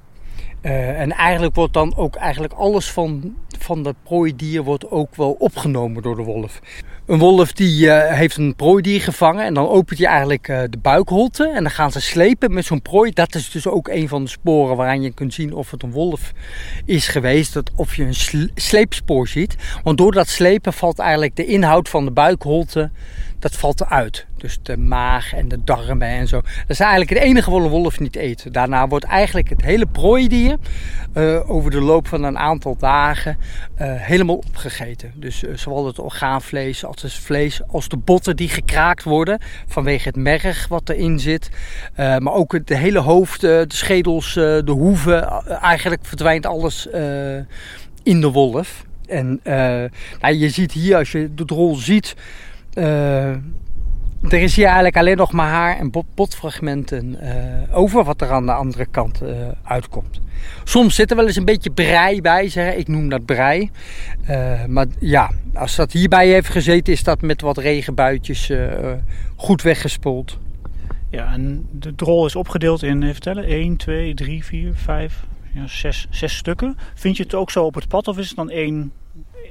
En 0.60 1.12
eigenlijk 1.12 1.54
wordt 1.54 1.72
dan 1.72 1.96
ook 1.96 2.16
eigenlijk 2.16 2.52
alles 2.52 2.90
van, 2.90 3.36
van 3.58 3.82
dat 3.82 3.94
prooidier 4.02 4.62
wordt 4.62 4.90
ook 4.90 5.16
wel 5.16 5.30
opgenomen 5.30 6.02
door 6.02 6.16
de 6.16 6.22
wolf. 6.22 6.60
Een 7.08 7.18
wolf 7.18 7.52
die 7.52 7.86
uh, 7.86 8.12
heeft 8.12 8.36
een 8.36 8.56
prooidier 8.56 9.00
gevangen 9.00 9.44
en 9.44 9.54
dan 9.54 9.68
opent 9.68 9.98
hij 9.98 10.08
eigenlijk 10.08 10.48
uh, 10.48 10.60
de 10.70 10.78
buikholte 10.78 11.48
en 11.48 11.62
dan 11.62 11.72
gaan 11.72 11.92
ze 11.92 12.00
slepen 12.00 12.52
met 12.52 12.64
zo'n 12.64 12.82
prooi. 12.82 13.12
Dat 13.12 13.34
is 13.34 13.50
dus 13.50 13.66
ook 13.66 13.88
een 13.88 14.08
van 14.08 14.24
de 14.24 14.30
sporen 14.30 14.76
waaraan 14.76 15.02
je 15.02 15.12
kunt 15.12 15.34
zien 15.34 15.54
of 15.54 15.70
het 15.70 15.82
een 15.82 15.90
wolf 15.90 16.32
is 16.84 17.08
geweest, 17.08 17.52
dat 17.52 17.70
of 17.76 17.94
je 17.94 18.04
een 18.04 18.50
sleepspoor 18.54 19.28
ziet. 19.28 19.56
Want 19.82 19.98
door 19.98 20.12
dat 20.12 20.28
slepen 20.28 20.72
valt 20.72 20.98
eigenlijk 20.98 21.36
de 21.36 21.46
inhoud 21.46 21.88
van 21.88 22.04
de 22.04 22.10
buikholte 22.10 22.90
dat 23.38 23.56
valt 23.56 23.80
eruit. 23.80 24.26
Dus 24.36 24.58
de 24.62 24.76
maag 24.76 25.34
en 25.34 25.48
de 25.48 25.64
darmen 25.64 26.08
en 26.08 26.28
zo. 26.28 26.40
Dat 26.40 26.68
is 26.68 26.80
eigenlijk 26.80 27.10
het 27.10 27.18
enige 27.18 27.50
wat 27.50 27.62
een 27.62 27.68
wolf 27.68 28.00
niet 28.00 28.16
eet. 28.16 28.52
Daarna 28.52 28.88
wordt 28.88 29.04
eigenlijk 29.04 29.48
het 29.48 29.62
hele 29.62 29.86
prooidier 29.86 30.56
uh, 31.14 31.50
over 31.50 31.70
de 31.70 31.80
loop 31.80 32.08
van 32.08 32.22
een 32.22 32.38
aantal 32.38 32.76
dagen 32.76 33.36
uh, 33.38 33.92
helemaal 33.96 34.36
opgegeten. 34.36 35.12
Dus 35.14 35.42
uh, 35.42 35.56
zowel 35.56 35.86
het 35.86 35.98
orgaanvlees 35.98 36.84
als 36.84 37.02
het 37.02 37.12
vlees 37.12 37.60
als 37.66 37.88
de 37.88 37.96
botten 37.96 38.36
die 38.36 38.48
gekraakt 38.48 39.02
worden 39.02 39.38
vanwege 39.66 40.08
het 40.08 40.16
merg 40.16 40.68
wat 40.68 40.88
erin 40.88 41.20
zit. 41.20 41.50
maar 41.96 42.32
ook 42.32 42.66
de 42.66 42.76
hele 42.76 42.98
hoofd, 42.98 43.40
de 43.40 43.64
schedels, 43.68 44.34
de 44.34 44.62
hoeven. 44.66 45.28
eigenlijk 45.60 46.04
verdwijnt 46.04 46.46
alles 46.46 46.86
in 48.02 48.20
de 48.20 48.30
wolf. 48.30 48.84
En 49.06 49.40
nou, 50.20 50.34
je 50.34 50.48
ziet 50.48 50.72
hier, 50.72 50.96
als 50.96 51.12
je 51.12 51.34
de 51.34 51.44
drol 51.44 51.74
ziet, 51.74 52.14
er 54.22 54.42
is 54.42 54.56
hier 54.56 54.64
eigenlijk 54.64 54.96
alleen 54.96 55.16
nog 55.16 55.32
maar 55.32 55.48
haar 55.48 55.78
en 55.78 55.90
potfragmenten 56.14 57.16
uh, 57.22 57.78
over 57.78 58.04
wat 58.04 58.20
er 58.20 58.30
aan 58.30 58.46
de 58.46 58.52
andere 58.52 58.86
kant 58.86 59.22
uh, 59.22 59.28
uitkomt. 59.62 60.20
Soms 60.64 60.94
zit 60.94 61.10
er 61.10 61.16
wel 61.16 61.26
eens 61.26 61.36
een 61.36 61.44
beetje 61.44 61.70
brei 61.70 62.20
bij, 62.20 62.48
zeg. 62.48 62.74
ik 62.74 62.88
noem 62.88 63.08
dat 63.08 63.24
brei. 63.24 63.70
maar 64.66 64.86
ja, 64.98 65.30
als 65.54 65.76
dat 65.76 65.92
hierbij 65.92 66.28
heeft 66.28 66.48
gezeten, 66.48 66.92
is 66.92 67.02
dat 67.02 67.22
met 67.22 67.40
wat 67.40 67.58
regenbuitjes 67.58 68.52
goed 69.36 69.62
weggespoeld. 69.62 70.38
Ja, 71.10 71.32
en 71.32 71.66
de 71.72 71.94
drol 71.94 72.26
is 72.26 72.36
opgedeeld 72.36 72.82
in, 72.82 73.02
even 73.02 73.20
tellen, 73.20 73.44
1, 73.44 73.76
2, 73.76 74.14
3, 74.14 74.44
4, 74.44 74.74
5, 74.74 75.26
ja, 75.54 75.66
6, 75.66 76.06
6 76.10 76.36
stukken. 76.36 76.76
Vind 76.94 77.16
je 77.16 77.22
het 77.22 77.34
ook 77.34 77.50
zo 77.50 77.64
op 77.64 77.74
het 77.74 77.88
pad 77.88 78.08
of 78.08 78.18
is 78.18 78.28
het 78.28 78.36
dan 78.36 78.50
één 78.50 78.92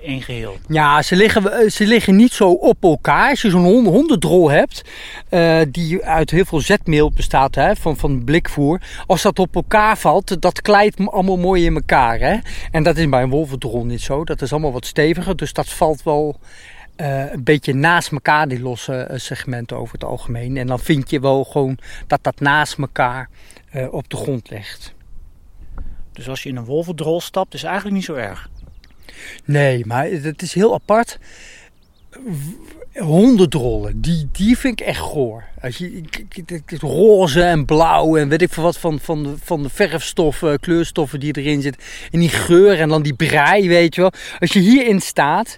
één 0.03 0.21
geheel. 0.21 0.57
Ja, 0.67 1.01
ze 1.01 1.15
liggen, 1.15 1.51
eh, 1.51 1.69
ze 1.69 1.85
liggen 1.85 2.15
niet 2.15 2.33
zo 2.33 2.51
op 2.51 2.83
elkaar. 2.83 3.29
Als 3.29 3.41
je 3.41 3.49
zo'n 3.49 3.85
hondendrol 3.85 4.49
hebt, 4.49 4.81
uh, 5.29 5.61
die 5.71 6.05
uit 6.05 6.31
heel 6.31 6.45
veel 6.45 6.59
zetmeel 6.59 7.11
bestaat, 7.11 7.55
hè, 7.55 7.75
van, 7.75 7.97
van 7.97 8.23
blikvoer. 8.23 8.81
Als 9.05 9.21
dat 9.21 9.39
op 9.39 9.55
elkaar 9.55 9.97
valt, 9.97 10.41
dat 10.41 10.61
klijt 10.61 10.95
allemaal 11.05 11.37
mooi 11.37 11.65
in 11.65 11.75
elkaar. 11.75 12.19
Hè? 12.19 12.37
En 12.71 12.83
dat 12.83 12.97
is 12.97 13.09
bij 13.09 13.21
een 13.21 13.29
wolvendrol 13.29 13.85
niet 13.85 14.01
zo. 14.01 14.23
Dat 14.23 14.41
is 14.41 14.51
allemaal 14.51 14.71
wat 14.71 14.85
steviger, 14.85 15.35
dus 15.35 15.53
dat 15.53 15.69
valt 15.69 16.03
wel... 16.03 16.39
Uh, 17.01 17.31
een 17.31 17.43
beetje 17.43 17.73
naast 17.73 18.11
elkaar, 18.11 18.47
die 18.47 18.61
losse 18.61 19.11
segmenten 19.15 19.77
over 19.77 19.93
het 19.93 20.03
algemeen. 20.03 20.57
En 20.57 20.67
dan 20.67 20.79
vind 20.79 21.09
je 21.09 21.19
wel 21.19 21.43
gewoon 21.43 21.77
dat 22.07 22.19
dat 22.23 22.39
naast 22.39 22.77
elkaar 22.77 23.29
uh, 23.75 23.93
op 23.93 24.09
de 24.09 24.15
grond 24.17 24.49
ligt. 24.49 24.93
Dus 26.13 26.29
als 26.29 26.43
je 26.43 26.49
in 26.49 26.55
een 26.55 26.65
wolvendrol 26.65 27.21
stapt, 27.21 27.53
is 27.53 27.63
eigenlijk 27.63 27.95
niet 27.95 28.05
zo 28.05 28.13
erg. 28.13 28.49
Nee, 29.45 29.85
maar 29.85 30.05
het 30.05 30.41
is 30.41 30.53
heel 30.53 30.73
apart. 30.73 31.19
Hondendrollen, 32.93 34.01
die, 34.01 34.29
die 34.31 34.57
vind 34.57 34.79
ik 34.79 34.87
echt 34.87 34.99
goor. 34.99 35.43
Als 35.61 35.77
je, 35.77 36.03
roze 36.79 37.41
en 37.41 37.65
blauw 37.65 38.17
en 38.17 38.29
weet 38.29 38.41
ik 38.41 38.53
veel 38.53 38.63
wat 38.63 38.77
van, 38.77 38.99
van, 38.99 39.23
de, 39.23 39.33
van 39.43 39.63
de 39.63 39.69
verfstoffen, 39.69 40.59
kleurstoffen 40.59 41.19
die 41.19 41.37
erin 41.37 41.61
zitten. 41.61 41.81
En 42.11 42.19
die 42.19 42.29
geur 42.29 42.79
en 42.79 42.89
dan 42.89 43.01
die 43.01 43.13
brei, 43.13 43.67
weet 43.67 43.95
je 43.95 44.01
wel. 44.01 44.11
Als 44.39 44.53
je 44.53 44.59
hierin 44.59 45.01
staat 45.01 45.57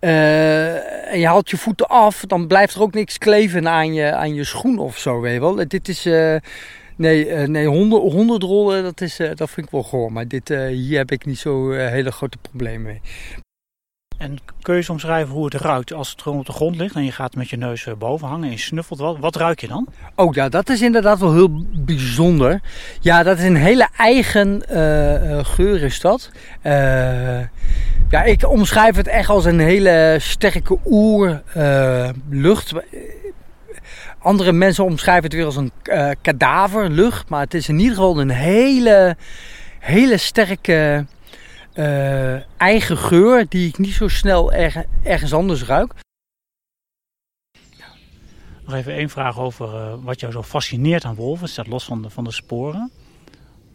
uh, 0.00 1.12
en 1.12 1.18
je 1.18 1.26
haalt 1.26 1.50
je 1.50 1.56
voeten 1.56 1.86
af, 1.86 2.24
dan 2.26 2.46
blijft 2.46 2.74
er 2.74 2.82
ook 2.82 2.94
niks 2.94 3.18
kleven 3.18 3.68
aan 3.68 3.94
je, 3.94 4.12
aan 4.12 4.34
je 4.34 4.44
schoen 4.44 4.78
of 4.78 4.98
zo, 4.98 5.20
weet 5.20 5.34
je 5.34 5.40
wel. 5.40 5.68
Dit 5.68 5.88
is... 5.88 6.06
Uh, 6.06 6.36
Nee, 6.96 7.28
uh, 7.28 7.48
nee 7.48 7.66
honderd, 7.66 8.42
rollen, 8.42 8.82
dat, 8.82 9.00
is, 9.00 9.20
uh, 9.20 9.30
dat 9.34 9.50
vind 9.50 9.66
ik 9.66 9.72
wel 9.72 9.82
goor. 9.82 10.12
Maar 10.12 10.28
dit, 10.28 10.50
uh, 10.50 10.66
hier 10.66 10.98
heb 10.98 11.10
ik 11.10 11.26
niet 11.26 11.38
zo 11.38 11.70
hele 11.70 12.12
grote 12.12 12.38
problemen 12.40 12.82
mee. 12.82 13.00
En 14.18 14.38
kun 14.60 14.74
je 14.74 14.82
soms 14.82 15.02
schrijven 15.02 15.34
hoe 15.34 15.44
het 15.44 15.54
ruikt 15.54 15.92
als 15.92 16.10
het 16.10 16.22
gewoon 16.22 16.38
op 16.38 16.46
de 16.46 16.52
grond 16.52 16.76
ligt 16.76 16.94
en 16.94 17.04
je 17.04 17.12
gaat 17.12 17.34
met 17.34 17.48
je 17.48 17.56
neus 17.56 17.88
boven 17.98 18.28
hangen 18.28 18.44
en 18.44 18.50
je 18.50 18.58
snuffelt 18.58 18.98
wat? 18.98 19.18
Wat 19.18 19.36
ruik 19.36 19.60
je 19.60 19.68
dan? 19.68 19.88
Oh 20.14 20.34
ja, 20.34 20.48
dat 20.48 20.68
is 20.68 20.82
inderdaad 20.82 21.18
wel 21.18 21.32
heel 21.32 21.64
bijzonder. 21.72 22.60
Ja, 23.00 23.22
dat 23.22 23.38
is 23.38 23.44
een 23.44 23.56
hele 23.56 23.88
eigen 23.96 24.62
geur 25.44 25.82
is 25.82 26.00
dat. 26.00 26.30
ja, 28.10 28.22
ik 28.24 28.48
omschrijf 28.48 28.96
het 28.96 29.08
echt 29.08 29.28
als 29.28 29.44
een 29.44 29.60
hele 29.60 30.16
sterke 30.20 30.78
oerlucht. 30.84 32.72
Andere 34.26 34.52
mensen 34.52 34.84
omschrijven 34.84 35.24
het 35.24 35.32
weer 35.32 35.44
als 35.44 35.56
een 35.56 35.72
uh, 35.84 36.10
kadaverlucht. 36.22 37.28
Maar 37.28 37.40
het 37.40 37.54
is 37.54 37.68
in 37.68 37.78
ieder 37.78 37.94
geval 37.94 38.20
een 38.20 38.30
hele, 38.30 39.16
hele 39.78 40.16
sterke 40.16 41.06
uh, 41.74 42.60
eigen 42.60 42.96
geur 42.96 43.46
die 43.48 43.68
ik 43.68 43.78
niet 43.78 43.92
zo 43.92 44.08
snel 44.08 44.52
ergens 45.02 45.32
anders 45.32 45.64
ruik. 45.64 45.92
Nog 48.64 48.74
even 48.74 48.92
één 48.92 49.10
vraag 49.10 49.38
over 49.38 49.74
uh, 49.74 49.94
wat 50.02 50.20
jou 50.20 50.32
zo 50.32 50.42
fascineert 50.42 51.04
aan 51.04 51.14
wolven. 51.14 51.48
staat 51.48 51.66
los 51.66 51.84
van 51.84 52.02
de, 52.02 52.10
van 52.10 52.24
de 52.24 52.32
sporen. 52.32 52.90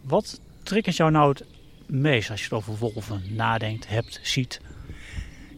Wat 0.02 0.40
triggert 0.62 0.96
jou 0.96 1.10
nou 1.10 1.28
het 1.28 1.44
meest 1.86 2.30
als 2.30 2.38
je 2.38 2.44
het 2.44 2.54
over 2.54 2.76
wolven 2.76 3.22
nadenkt, 3.28 3.88
hebt, 3.88 4.20
ziet? 4.22 4.60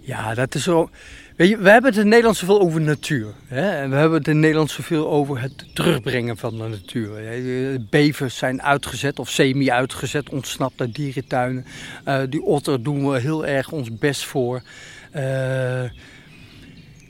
Ja, 0.07 0.35
dat 0.35 0.55
is 0.55 0.63
zo. 0.63 0.91
We 1.37 1.47
hebben 1.47 1.91
het 1.91 1.97
in 1.97 2.09
Nederland 2.09 2.37
zoveel 2.37 2.61
over 2.61 2.81
natuur. 2.81 3.27
Hè? 3.47 3.71
En 3.71 3.91
we 3.91 3.97
hebben 3.97 4.19
het 4.19 4.29
in 4.29 4.41
Nederland 4.41 4.71
zoveel 4.71 5.09
over 5.11 5.41
het 5.41 5.75
terugbrengen 5.75 6.37
van 6.37 6.57
de 6.57 6.69
natuur. 6.69 7.11
Bevers 7.91 8.37
zijn 8.37 8.63
uitgezet 8.63 9.19
of 9.19 9.31
semi-uitgezet, 9.31 10.31
ontsnapt 10.31 10.81
uit 10.81 10.95
dierentuinen. 10.95 11.67
Uh, 12.09 12.21
die 12.29 12.43
otter 12.43 12.83
doen 12.83 13.11
we 13.11 13.19
heel 13.21 13.47
erg 13.47 13.71
ons 13.73 13.99
best 13.99 14.25
voor. 14.25 14.63
Uh, 15.17 15.83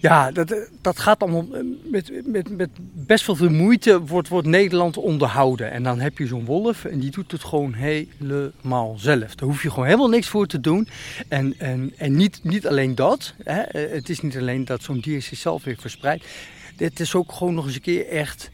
ja, 0.05 0.31
dat, 0.31 0.55
dat 0.81 0.99
gaat 0.99 1.23
allemaal 1.23 1.47
met, 1.91 2.27
met, 2.27 2.57
met 2.57 2.69
best 2.93 3.27
wel 3.27 3.37
veel 3.37 3.51
moeite 3.51 4.01
wordt, 4.01 4.29
wordt 4.29 4.47
Nederland 4.47 4.97
onderhouden. 4.97 5.71
En 5.71 5.83
dan 5.83 6.01
heb 6.01 6.19
je 6.19 6.27
zo'n 6.27 6.45
wolf 6.45 6.85
en 6.85 6.99
die 6.99 7.11
doet 7.11 7.33
het 7.33 7.45
gewoon 7.45 7.73
helemaal 7.73 8.95
zelf. 8.99 9.35
Daar 9.35 9.49
hoef 9.49 9.63
je 9.63 9.71
gewoon 9.71 9.85
helemaal 9.85 10.09
niks 10.09 10.29
voor 10.29 10.47
te 10.47 10.61
doen. 10.61 10.89
En, 11.29 11.55
en, 11.59 11.93
en 11.97 12.17
niet, 12.17 12.41
niet 12.43 12.67
alleen 12.67 12.95
dat. 12.95 13.35
Hè. 13.43 13.63
Het 13.79 14.09
is 14.09 14.21
niet 14.21 14.37
alleen 14.37 14.65
dat 14.65 14.83
zo'n 14.83 15.01
dier 15.01 15.23
zichzelf 15.23 15.65
weer 15.65 15.77
verspreidt. 15.79 16.25
Het 16.77 17.01
is 17.01 17.15
ook 17.15 17.33
gewoon 17.33 17.55
nog 17.55 17.67
eens 17.67 17.75
een 17.75 17.81
keer 17.81 18.09
echt 18.09 18.51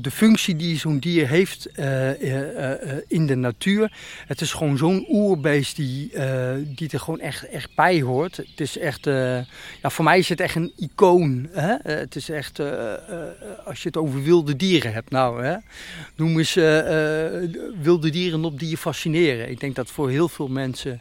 de 0.00 0.10
functie 0.10 0.56
die 0.56 0.78
zo'n 0.78 0.98
dier 0.98 1.28
heeft 1.28 1.68
uh, 1.76 2.22
uh, 2.22 2.70
in 3.08 3.26
de 3.26 3.34
natuur. 3.34 3.92
Het 4.26 4.40
is 4.40 4.52
gewoon 4.52 4.76
zo'n 4.76 5.06
oerbeest 5.08 5.76
die, 5.76 6.10
die 6.74 6.88
er 6.90 7.00
gewoon 7.00 7.20
echt, 7.20 7.48
echt 7.48 7.74
bij 7.74 8.00
hoort. 8.00 8.36
Het 8.36 8.60
is 8.60 8.78
echt, 8.78 9.04
ja, 9.04 9.44
voor 9.82 10.04
mij 10.04 10.18
is 10.18 10.28
het 10.28 10.40
echt 10.40 10.54
een 10.54 10.72
icoon. 10.76 11.48
Hè? 11.52 11.74
het 11.82 12.16
is 12.16 12.28
echt, 12.28 12.60
als 13.64 13.82
je 13.82 13.88
het 13.88 13.96
over 13.96 14.22
wilde 14.22 14.56
dieren 14.56 14.92
hebt, 14.92 15.10
nou, 15.10 15.44
hè? 15.44 15.56
noem 16.16 16.38
eens 16.38 16.54
wilde 17.82 18.10
dieren 18.10 18.44
op 18.44 18.58
die 18.58 18.70
je 18.70 18.76
fascineren. 18.76 19.50
Ik 19.50 19.60
denk 19.60 19.74
dat 19.74 19.90
voor 19.90 20.10
heel 20.10 20.28
veel 20.28 20.48
mensen 20.48 21.00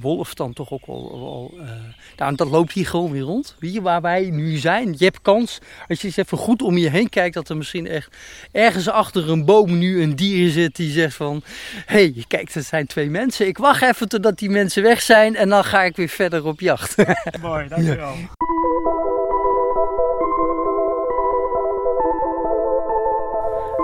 wolf 0.00 0.34
dan 0.34 0.52
toch 0.52 0.70
ook 0.70 0.86
wel. 0.86 1.52
uh, 1.56 1.70
nou, 2.16 2.34
dat 2.34 2.48
loopt 2.48 2.72
hier 2.72 2.86
gewoon 2.86 3.10
weer 3.10 3.22
rond. 3.22 3.56
Hier 3.60 3.82
waar 3.82 4.00
wij 4.00 4.30
nu 4.30 4.56
zijn. 4.56 4.94
Je 4.98 5.04
hebt 5.04 5.22
kans, 5.22 5.58
als 5.88 6.00
je 6.00 6.06
eens 6.06 6.16
even 6.16 6.38
goed 6.38 6.62
om 6.62 6.76
je 6.78 6.90
heen 6.90 7.08
kijkt, 7.08 7.34
dat 7.34 7.48
er 7.48 7.56
misschien 7.56 7.86
echt 7.86 8.16
ergens 8.52 8.88
achter 8.88 9.30
een 9.30 9.44
boom 9.44 9.78
nu 9.78 10.02
een 10.02 10.16
dier 10.16 10.50
zit 10.50 10.76
die 10.76 10.90
zegt 10.90 11.16
van... 11.16 11.42
Hé, 11.86 12.12
hey, 12.12 12.24
kijk, 12.28 12.52
dat 12.52 12.64
zijn 12.64 12.86
twee 12.86 13.10
mensen. 13.10 13.46
Ik 13.46 13.58
wacht 13.58 13.82
even 13.82 14.08
totdat 14.08 14.38
die 14.38 14.50
mensen 14.50 14.82
weg 14.82 15.02
zijn 15.02 15.36
en 15.36 15.48
dan 15.48 15.64
ga 15.64 15.82
ik 15.82 15.96
weer 15.96 16.08
verder 16.08 16.44
op 16.44 16.60
jacht. 16.60 16.96
Mooi, 17.42 17.68
dankjewel. 17.68 18.14
Ja. 18.14 18.38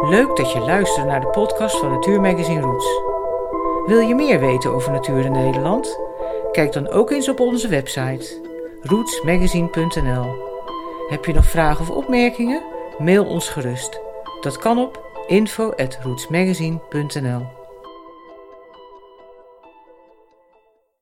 Leuk 0.00 0.36
dat 0.36 0.52
je 0.52 0.58
luistert 0.58 1.06
naar 1.06 1.20
de 1.20 1.30
podcast 1.30 1.78
van 1.78 1.90
Natuurmagazine 1.90 2.60
Roots. 2.60 3.15
Wil 3.86 4.00
je 4.00 4.14
meer 4.14 4.40
weten 4.40 4.72
over 4.72 4.92
natuur 4.92 5.24
in 5.24 5.32
Nederland? 5.32 5.98
Kijk 6.52 6.72
dan 6.72 6.88
ook 6.88 7.10
eens 7.10 7.28
op 7.28 7.40
onze 7.40 7.68
website 7.68 8.44
rootsmagazine.nl. 8.82 10.44
Heb 11.08 11.24
je 11.24 11.32
nog 11.32 11.46
vragen 11.46 11.80
of 11.80 11.90
opmerkingen? 11.90 12.62
Mail 12.98 13.24
ons 13.24 13.48
gerust. 13.48 14.00
Dat 14.40 14.58
kan 14.58 14.78
op 14.78 15.04
info@rootsmagazine.nl. 15.26 17.65